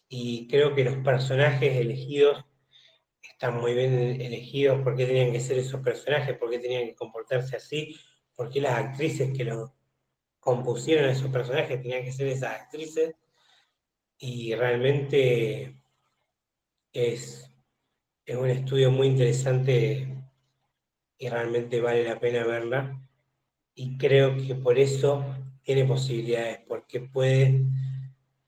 Y 0.09 0.49
creo 0.49 0.75
que 0.75 0.85
los 0.85 0.97
personajes 0.97 1.77
elegidos 1.77 2.45
están 3.23 3.61
muy 3.61 3.75
bien 3.75 4.21
elegidos, 4.21 4.83
por 4.83 4.97
qué 4.97 5.07
tenían 5.07 5.33
que 5.33 5.41
ser 5.41 5.59
esos 5.59 5.81
personajes, 5.81 6.37
por 6.37 6.51
qué 6.51 6.59
tenían 6.59 6.87
que 6.87 6.95
comportarse 6.95 7.57
así, 7.57 7.95
por 8.35 8.51
qué 8.51 8.61
las 8.61 8.77
actrices 8.79 9.37
que 9.37 9.45
lo 9.45 9.78
compusieron 10.49 11.05
a 11.05 11.13
esos 11.13 11.31
personajes 11.31 11.83
tenían 11.83 12.03
que 12.05 12.13
ser 12.13 12.27
esas 12.29 12.59
actrices. 12.59 13.15
Y 14.17 14.55
realmente 14.55 15.79
es, 16.91 17.53
es 18.25 18.37
un 18.37 18.49
estudio 18.49 18.91
muy 18.91 19.09
interesante 19.09 20.09
y 21.19 21.29
realmente 21.29 21.83
vale 21.83 22.03
la 22.05 22.19
pena 22.19 22.45
verla. 22.45 22.99
Y 23.75 23.99
creo 23.99 24.39
que 24.39 24.55
por 24.55 24.79
eso 24.79 25.23
tiene 25.63 25.85
posibilidades, 25.85 26.61
porque 26.67 27.01
puede 27.01 27.61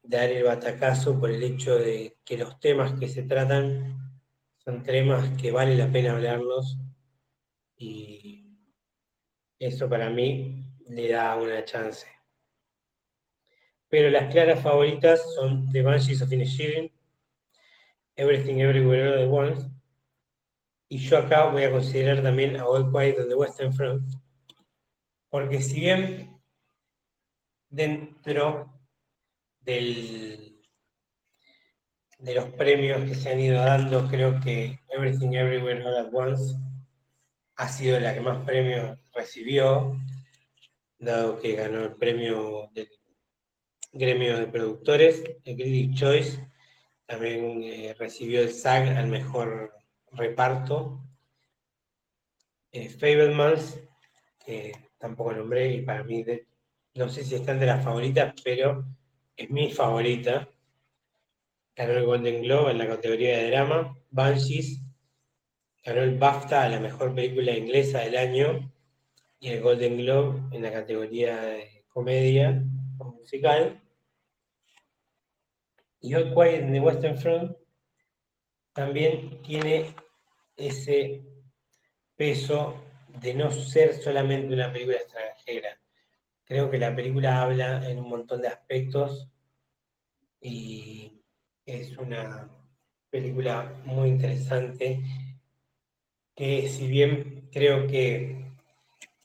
dar 0.02 0.30
el 0.30 0.42
batacazo 0.42 1.20
por 1.20 1.30
el 1.30 1.42
hecho 1.42 1.76
de 1.76 2.16
que 2.24 2.38
los 2.38 2.58
temas 2.60 2.98
que 2.98 3.08
se 3.08 3.24
tratan 3.24 4.18
son 4.56 4.82
temas 4.82 5.28
que 5.36 5.52
vale 5.52 5.76
la 5.76 5.92
pena 5.92 6.12
hablarlos 6.12 6.78
y 7.76 8.44
eso 9.58 9.88
para 9.88 10.10
mí 10.10 10.69
le 10.90 11.12
da 11.12 11.36
una 11.36 11.64
chance. 11.64 12.06
Pero 13.88 14.10
las 14.10 14.30
claras 14.32 14.62
favoritas 14.62 15.34
son 15.34 15.70
The 15.72 15.82
Banshees 15.82 16.22
of 16.22 16.32
Inisherin, 16.32 16.92
Everything 18.16 18.58
Everywhere 18.58 19.08
All 19.08 19.22
at 19.22 19.28
Once, 19.28 19.70
y 20.88 20.98
yo 20.98 21.18
acá 21.18 21.46
voy 21.46 21.62
a 21.62 21.70
considerar 21.70 22.22
también 22.22 22.56
a 22.56 22.66
All 22.66 22.90
Quiet 22.90 23.18
on 23.18 23.32
Western 23.34 23.72
Front, 23.72 24.12
porque 25.28 25.62
si 25.62 25.80
bien 25.80 26.36
dentro 27.68 28.72
de 29.60 30.56
los 32.34 32.46
premios 32.50 33.04
que 33.08 33.14
se 33.14 33.30
han 33.30 33.40
ido 33.40 33.62
dando, 33.62 34.08
creo 34.08 34.40
que 34.40 34.78
Everything 34.88 35.34
Everywhere 35.34 35.84
All 35.84 35.96
at 35.96 36.12
Once 36.12 36.54
ha 37.56 37.68
sido 37.68 38.00
la 38.00 38.12
que 38.12 38.20
más 38.20 38.44
premios 38.44 38.98
recibió, 39.14 39.96
dado 41.00 41.40
que 41.40 41.56
ganó 41.56 41.84
el 41.84 41.96
premio 41.96 42.70
del 42.72 42.88
gremio 43.92 44.38
de 44.38 44.46
productores, 44.46 45.24
el 45.44 45.56
Critics 45.56 45.98
Choice, 45.98 46.50
también 47.06 47.62
eh, 47.64 47.94
recibió 47.98 48.42
el 48.42 48.52
SAG 48.52 48.96
al 48.96 49.08
mejor 49.08 49.74
reparto. 50.12 51.00
Eh, 52.70 52.88
Fablemans, 52.88 53.80
que 54.44 54.72
tampoco 54.98 55.32
nombré 55.32 55.74
y 55.74 55.82
para 55.82 56.04
mí, 56.04 56.24
no 56.94 57.08
sé 57.08 57.24
si 57.24 57.34
están 57.34 57.58
de 57.58 57.66
las 57.66 57.82
favoritas, 57.82 58.34
pero 58.44 58.84
es 59.36 59.50
mi 59.50 59.72
favorita 59.72 60.48
ganó 61.74 61.92
el 61.94 62.04
Golden 62.04 62.42
Globe 62.42 62.72
en 62.72 62.78
la 62.78 62.88
categoría 62.88 63.38
de 63.38 63.50
drama. 63.50 63.96
Banshees 64.10 64.80
ganó 65.84 66.02
el 66.02 66.18
BAFTA 66.18 66.64
a 66.64 66.68
la 66.68 66.80
mejor 66.80 67.14
película 67.14 67.52
inglesa 67.52 68.00
del 68.00 68.16
año 68.16 68.72
y 69.40 69.48
el 69.48 69.62
Golden 69.62 69.96
Globe 69.96 70.54
en 70.54 70.62
la 70.62 70.70
categoría 70.70 71.40
de 71.40 71.84
comedia 71.88 72.62
o 72.98 73.04
musical. 73.06 73.82
Y 76.00 76.14
All 76.14 76.34
Quiet 76.34 76.62
in 76.62 76.72
the 76.72 76.80
Western 76.80 77.18
Front 77.18 77.56
también 78.74 79.42
tiene 79.42 79.94
ese 80.56 81.22
peso 82.16 82.74
de 83.20 83.34
no 83.34 83.50
ser 83.50 83.94
solamente 83.94 84.54
una 84.54 84.70
película 84.70 84.98
extranjera. 84.98 85.80
Creo 86.44 86.70
que 86.70 86.78
la 86.78 86.94
película 86.94 87.42
habla 87.42 87.88
en 87.88 87.98
un 87.98 88.10
montón 88.10 88.42
de 88.42 88.48
aspectos 88.48 89.28
y 90.40 91.22
es 91.64 91.96
una 91.96 92.50
película 93.08 93.72
muy 93.84 94.10
interesante 94.10 95.02
que 96.34 96.68
si 96.68 96.86
bien 96.86 97.48
creo 97.50 97.86
que 97.86 98.49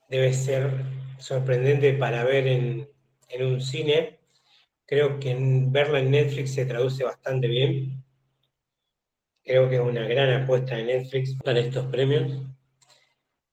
debe 0.09 0.33
ser 0.33 0.71
sorprendente 1.19 1.93
para 1.93 2.23
ver 2.23 2.47
en, 2.47 2.87
un 3.41 3.61
cine, 3.61 4.19
creo 4.85 5.19
que 5.19 5.35
verla 5.67 5.99
en 5.99 6.11
Netflix 6.11 6.53
se 6.53 6.65
traduce 6.65 7.03
bastante 7.03 7.47
bien. 7.47 8.03
Creo 9.43 9.69
que 9.69 9.75
es 9.75 9.81
una 9.81 10.07
gran 10.07 10.43
apuesta 10.43 10.75
de 10.75 10.85
Netflix 10.85 11.35
para 11.43 11.59
estos 11.59 11.87
premios 11.87 12.41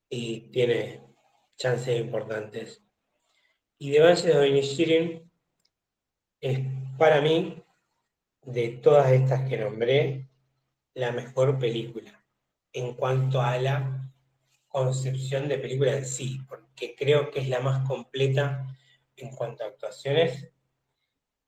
y 0.09 0.51
tiene 0.51 1.01
chances 1.57 1.99
importantes. 1.99 2.81
Y 3.77 3.91
The 3.91 3.99
Banshees 3.99 4.35
of 4.35 4.45
Inisherin 4.45 5.29
es 6.39 6.59
para 6.97 7.21
mí 7.21 7.61
de 8.45 8.69
todas 8.69 9.11
estas 9.11 9.47
que 9.49 9.57
nombré, 9.57 10.29
la 10.95 11.11
mejor 11.11 11.57
película 11.57 12.23
en 12.71 12.93
cuanto 12.93 13.41
a 13.41 13.57
la 13.57 14.02
concepción 14.73 15.47
de 15.47 15.59
película 15.59 15.95
en 15.95 16.03
sí, 16.03 16.39
porque 16.49 16.95
creo 16.95 17.29
que 17.29 17.41
es 17.41 17.47
la 17.47 17.59
más 17.59 17.87
completa 17.87 18.65
en 19.15 19.29
cuanto 19.35 19.63
a 19.63 19.67
actuaciones, 19.67 20.51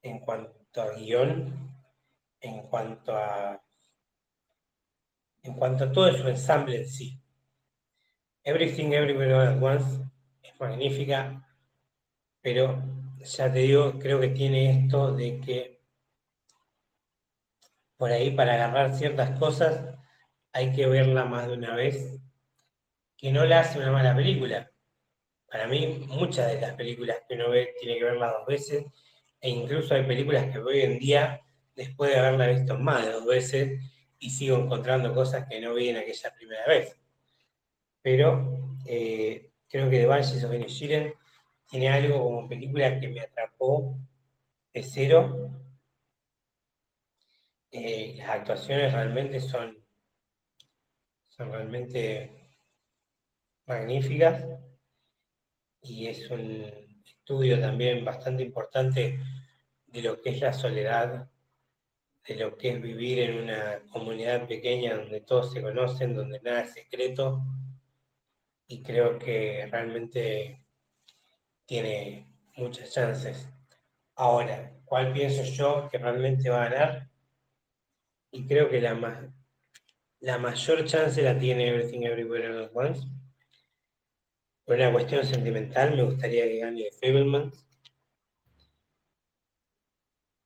en 0.03 0.19
cuanto 0.19 0.81
a 0.83 0.91
guion, 0.91 1.75
en 2.39 2.61
cuanto 2.67 3.17
a 3.17 3.59
en 5.41 5.53
cuanto 5.55 5.85
a 5.85 5.91
todo 5.91 6.15
su 6.15 6.27
ensamble 6.27 6.77
en 6.77 6.87
sí. 6.87 7.19
Everything 8.43 8.91
Everywhere 8.91 9.33
All 9.33 9.47
at 9.47 9.63
Once 9.63 10.03
es 10.43 10.59
magnífica, 10.59 11.47
pero 12.41 12.79
ya 13.17 13.51
te 13.51 13.59
digo, 13.59 13.97
creo 13.97 14.19
que 14.19 14.29
tiene 14.29 14.69
esto 14.69 15.15
de 15.15 15.39
que 15.39 15.81
por 17.97 18.11
ahí 18.11 18.29
para 18.29 18.53
agarrar 18.53 18.93
ciertas 18.93 19.39
cosas 19.39 19.97
hay 20.53 20.71
que 20.73 20.85
verla 20.85 21.25
más 21.25 21.47
de 21.47 21.53
una 21.53 21.75
vez, 21.75 22.21
que 23.17 23.31
no 23.31 23.45
la 23.45 23.61
hace 23.61 23.79
una 23.79 23.91
mala 23.91 24.15
película. 24.15 24.69
Para 25.47 25.67
mí, 25.67 26.05
muchas 26.07 26.51
de 26.51 26.61
las 26.61 26.73
películas 26.73 27.17
que 27.27 27.35
uno 27.35 27.49
ve 27.49 27.73
tiene 27.79 27.97
que 27.97 28.03
verlas 28.03 28.33
dos 28.33 28.45
veces, 28.45 28.85
e 29.39 29.49
incluso 29.49 29.93
hay 29.95 30.03
películas 30.03 30.51
que 30.51 30.59
hoy 30.59 30.81
en 30.81 30.99
día, 30.99 31.41
después 31.75 32.11
de 32.11 32.19
haberla 32.19 32.47
visto 32.47 32.77
más 32.77 33.05
de 33.05 33.11
dos 33.11 33.25
veces, 33.25 33.81
y 34.19 34.29
sigo 34.29 34.57
encontrando 34.57 35.13
cosas 35.13 35.45
que 35.47 35.59
no 35.61 35.73
vi 35.73 35.89
en 35.89 35.97
aquella 35.97 36.33
primera 36.33 36.65
vez. 36.67 36.99
Pero 38.01 38.77
eh, 38.85 39.51
creo 39.67 39.89
que 39.89 39.99
The 39.99 40.05
Banshees 40.05 40.43
of 40.43 40.53
Inisherin 40.53 41.13
tiene 41.69 41.89
algo 41.89 42.23
como 42.23 42.47
película 42.47 42.99
que 42.99 43.07
me 43.07 43.21
atrapó 43.21 43.97
de 44.73 44.83
cero. 44.83 45.51
Eh, 47.71 48.15
las 48.17 48.29
actuaciones 48.29 48.93
realmente 48.93 49.39
son, 49.39 49.77
son 51.27 51.51
realmente 51.51 52.34
magníficas 53.65 54.45
y 55.81 56.07
es 56.07 56.29
un 56.29 56.65
estudio 57.05 57.59
también 57.59 58.03
bastante 58.03 58.43
importante 58.43 59.19
de 59.87 60.01
lo 60.01 60.21
que 60.21 60.31
es 60.31 60.41
la 60.41 60.53
soledad, 60.53 61.29
de 62.27 62.35
lo 62.35 62.57
que 62.57 62.71
es 62.71 62.81
vivir 62.81 63.19
en 63.19 63.43
una 63.43 63.81
comunidad 63.91 64.47
pequeña 64.47 64.95
donde 64.95 65.21
todos 65.21 65.53
se 65.53 65.61
conocen, 65.61 66.15
donde 66.15 66.41
nada 66.41 66.61
es 66.61 66.73
secreto 66.73 67.41
y 68.67 68.81
creo 68.81 69.19
que 69.19 69.67
realmente 69.71 70.65
tiene 71.65 72.27
muchas 72.55 72.91
chances. 72.91 73.47
Ahora, 74.15 74.71
¿cuál 74.85 75.13
pienso 75.13 75.43
yo 75.43 75.87
que 75.89 75.97
realmente 75.97 76.49
va 76.49 76.63
a 76.65 76.69
ganar? 76.69 77.09
Y 78.31 78.47
creo 78.47 78.69
que 78.69 78.81
la, 78.81 79.31
la 80.19 80.37
mayor 80.37 80.85
chance 80.85 81.21
la 81.21 81.37
tiene 81.37 81.69
Everything 81.69 82.03
Everywhere 82.03 82.65
at 82.65 82.71
Once. 82.73 83.07
Por 84.65 84.75
una 84.75 84.91
cuestión 84.91 85.25
sentimental, 85.25 85.95
me 85.95 86.03
gustaría 86.03 86.43
que 86.45 86.59
gane 86.59 86.89
Fableman. 86.99 87.51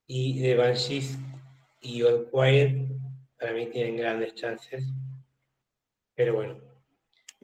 Y 0.08 0.42
The 0.42 0.56
Banshees 0.56 1.18
y 1.82 2.02
All 2.04 2.30
Quiet, 2.32 2.90
para 3.40 3.54
mí 3.54 3.68
tienen 3.68 3.98
grandes 3.98 4.36
chances. 4.36 4.86
Pero 6.16 6.36
bueno, 6.36 6.70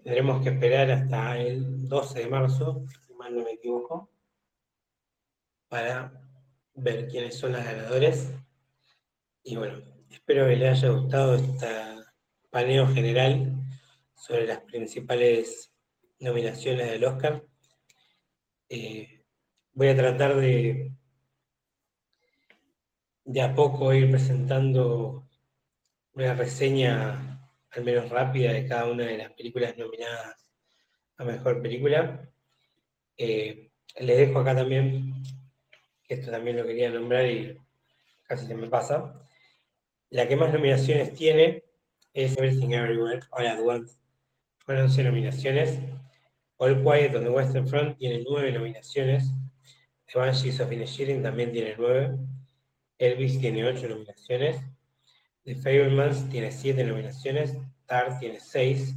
Tendremos 0.05 0.43
que 0.43 0.49
esperar 0.49 0.91
hasta 0.91 1.35
el 1.39 1.89
12 1.89 2.19
de 2.19 2.27
marzo, 2.27 2.85
si 3.07 3.13
mal 3.15 3.35
no 3.35 3.43
me 3.43 3.53
equivoco, 3.53 4.07
para 5.67 6.21
ver 6.75 7.07
quiénes 7.07 7.39
son 7.39 7.53
las 7.53 7.65
ganadoras. 7.65 8.31
Y 9.41 9.55
bueno, 9.55 9.81
espero 10.11 10.45
que 10.45 10.57
les 10.57 10.69
haya 10.83 10.93
gustado 10.93 11.33
este 11.33 11.67
paneo 12.51 12.87
general 12.93 13.55
sobre 14.13 14.45
las 14.45 14.59
principales 14.59 15.73
nominaciones 16.19 16.89
del 16.91 17.05
Oscar. 17.05 17.43
Eh, 18.69 19.23
voy 19.73 19.87
a 19.89 19.95
tratar 19.95 20.35
de 20.35 20.95
de 23.25 23.41
a 23.41 23.55
poco 23.55 23.91
ir 23.93 24.09
presentando 24.09 25.27
una 26.13 26.33
reseña 26.35 27.41
al 27.71 27.83
menos 27.83 28.09
rápida, 28.09 28.53
de 28.53 28.67
cada 28.67 28.85
una 28.85 29.05
de 29.05 29.17
las 29.17 29.33
películas 29.33 29.75
nominadas 29.77 30.45
a 31.17 31.25
Mejor 31.25 31.61
Película. 31.61 32.29
Eh, 33.17 33.71
les 33.99 34.17
dejo 34.17 34.39
acá 34.39 34.55
también, 34.55 35.13
que 36.03 36.13
esto 36.13 36.31
también 36.31 36.57
lo 36.57 36.65
quería 36.65 36.89
nombrar 36.89 37.25
y 37.25 37.57
casi 38.23 38.45
se 38.47 38.55
me 38.55 38.67
pasa. 38.67 39.19
La 40.11 40.27
que 40.27 40.35
más 40.37 40.53
nominaciones 40.53 41.13
tiene 41.15 41.63
es 42.13 42.37
Everything 42.37 42.69
Everywhere 42.69 43.21
All 43.31 43.47
at 43.47 43.59
Once. 43.59 43.97
Fueron 44.59 44.85
11 44.85 45.03
nominaciones. 45.03 45.79
All 46.65 46.81
Quiet 46.81 47.15
on 47.15 47.23
the 47.23 47.31
Western 47.31 47.67
Front 47.67 47.97
tiene 47.97 48.23
9 48.23 48.53
nominaciones. 48.53 49.31
The 50.07 50.19
Banshees 50.19 50.59
of 50.59 50.71
Inisherin 50.71 51.21
también 51.21 51.51
tiene 51.51 51.75
9. 51.77 52.17
Elvis 52.97 53.39
tiene 53.39 53.67
8 53.67 53.87
nominaciones. 53.87 54.57
The 55.45 55.53
Fablemans 55.53 56.27
tiene 56.31 56.51
7 56.51 56.83
nominaciones, 56.83 57.55
Tar 57.85 58.17
tiene 58.17 58.39
6, 58.39 58.95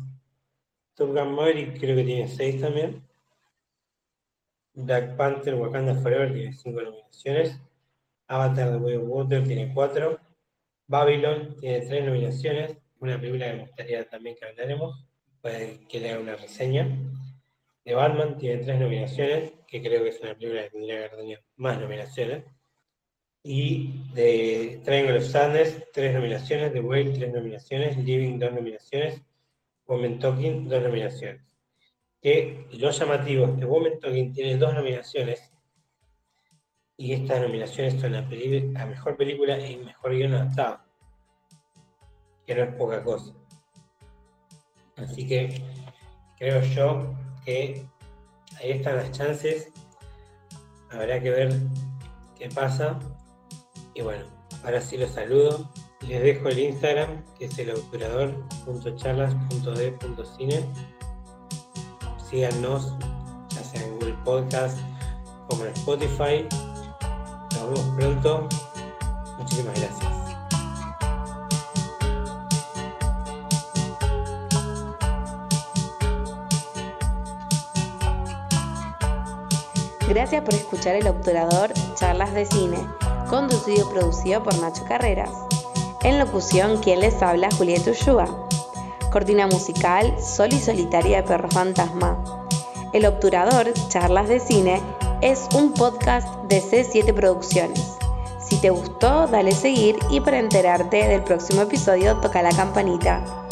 Top 0.94 1.12
Gun 1.12 1.34
Maverick 1.34 1.78
creo 1.78 1.94
que 1.94 2.04
tiene 2.04 2.26
6 2.26 2.62
también, 2.62 3.06
Black 4.72 5.14
Panther 5.16 5.54
Wakanda 5.56 5.94
Forever 5.96 6.32
tiene 6.32 6.54
5 6.54 6.80
nominaciones, 6.80 7.60
Avatar 8.28 8.70
The 8.70 8.76
Way 8.78 8.96
of 8.96 9.02
Water 9.08 9.44
tiene 9.44 9.74
4, 9.74 10.18
Babylon 10.86 11.54
tiene 11.60 11.82
3 11.82 12.06
nominaciones, 12.06 12.78
una 12.98 13.20
película 13.20 13.50
que 13.50 13.52
me 13.52 13.62
gustaría 13.64 14.08
también 14.08 14.34
que 14.36 14.46
hablaremos, 14.46 15.04
puede 15.42 15.86
que 15.86 16.00
le 16.00 16.12
haga 16.12 16.20
una 16.20 16.36
reseña. 16.36 16.88
The 17.88 17.94
Batman 17.94 18.36
tiene 18.36 18.64
3 18.64 18.80
nominaciones, 18.80 19.52
que 19.66 19.80
creo 19.80 20.02
que 20.02 20.10
es 20.10 20.20
una 20.20 20.34
película 20.34 20.64
que 20.64 20.70
tendría 20.72 21.08
que 21.08 21.14
haber 21.14 21.40
más 21.56 21.80
nominaciones. 21.80 22.44
Y 23.42 24.02
de 24.12 24.82
Triangle 24.84 25.16
of 25.16 25.24
Sadness, 25.24 25.90
tres 25.94 26.12
nominaciones, 26.12 26.74
The 26.74 26.80
Whale, 26.80 27.12
tres 27.12 27.32
nominaciones, 27.32 27.96
Living, 27.96 28.38
dos 28.38 28.52
nominaciones, 28.52 29.22
Woman 29.86 30.18
Talking, 30.18 30.68
dos 30.68 30.82
nominaciones. 30.82 31.40
Que 32.20 32.66
lo 32.72 32.90
llamativo 32.90 33.46
es 33.46 33.58
que 33.58 33.64
Woman 33.64 33.98
Talking 34.00 34.34
tiene 34.34 34.58
dos 34.58 34.74
nominaciones 34.74 35.50
y 36.98 37.14
estas 37.14 37.40
nominaciones 37.40 37.98
son 37.98 38.14
a, 38.16 38.18
a 38.18 38.86
Mejor 38.86 39.16
Película 39.16 39.58
y 39.66 39.78
Mejor 39.78 40.14
Guión 40.14 40.34
Adaptado, 40.34 40.80
que 42.46 42.54
no 42.54 42.64
es 42.64 42.74
poca 42.74 43.02
cosa. 43.02 43.32
Así 44.96 45.26
que 45.26 45.62
creo 46.36 46.60
yo 46.60 47.16
ahí 47.48 48.70
están 48.70 48.96
las 48.96 49.12
chances. 49.12 49.70
Habrá 50.90 51.20
que 51.20 51.30
ver 51.30 51.54
qué 52.38 52.48
pasa. 52.48 52.98
Y 53.94 54.00
bueno, 54.02 54.24
ahora 54.64 54.80
sí 54.80 54.96
los 54.96 55.12
saludo. 55.12 55.70
Les 56.06 56.22
dejo 56.22 56.48
el 56.48 56.58
Instagram, 56.58 57.22
que 57.38 57.44
es 57.46 57.58
el 57.58 57.70
obturador.charlas.d.cine. 57.70 60.64
Síganos, 62.30 62.94
ya 63.50 63.64
sea 63.64 63.82
en 63.82 63.94
Google 63.94 64.14
Podcast 64.24 64.78
como 65.48 65.64
en 65.64 65.72
Spotify. 65.72 66.46
Nos 67.54 67.70
vemos 67.70 67.96
pronto. 67.96 68.48
Muchísimas 69.38 69.80
gracias. 69.80 70.17
Gracias 80.08 80.42
por 80.42 80.54
escuchar 80.54 80.94
el 80.94 81.06
Obturador 81.06 81.72
Charlas 81.94 82.32
de 82.32 82.46
Cine 82.46 82.78
conducido 83.28 83.86
y 83.86 83.92
producido 83.92 84.42
por 84.42 84.58
Nacho 84.58 84.84
Carreras. 84.84 85.30
En 86.02 86.18
locución, 86.18 86.78
quien 86.78 87.00
les 87.00 87.22
habla, 87.22 87.48
Julieta 87.56 87.90
Ushua. 87.90 88.26
Cortina 89.12 89.46
musical, 89.46 90.14
Sol 90.20 90.52
y 90.52 90.58
Solitaria 90.58 91.18
de 91.18 91.28
Perro 91.28 91.48
Fantasma. 91.50 92.18
El 92.92 93.06
Obturador, 93.06 93.72
Charlas 93.88 94.28
de 94.28 94.40
Cine, 94.40 94.80
es 95.20 95.46
un 95.54 95.72
podcast 95.74 96.26
de 96.44 96.62
C7 96.62 97.12
Producciones. 97.14 97.98
Si 98.40 98.56
te 98.60 98.70
gustó, 98.70 99.26
dale 99.26 99.52
seguir 99.52 99.98
y 100.10 100.20
para 100.20 100.38
enterarte 100.38 101.06
del 101.06 101.22
próximo 101.22 101.62
episodio 101.62 102.16
toca 102.16 102.40
la 102.42 102.50
campanita. 102.50 103.47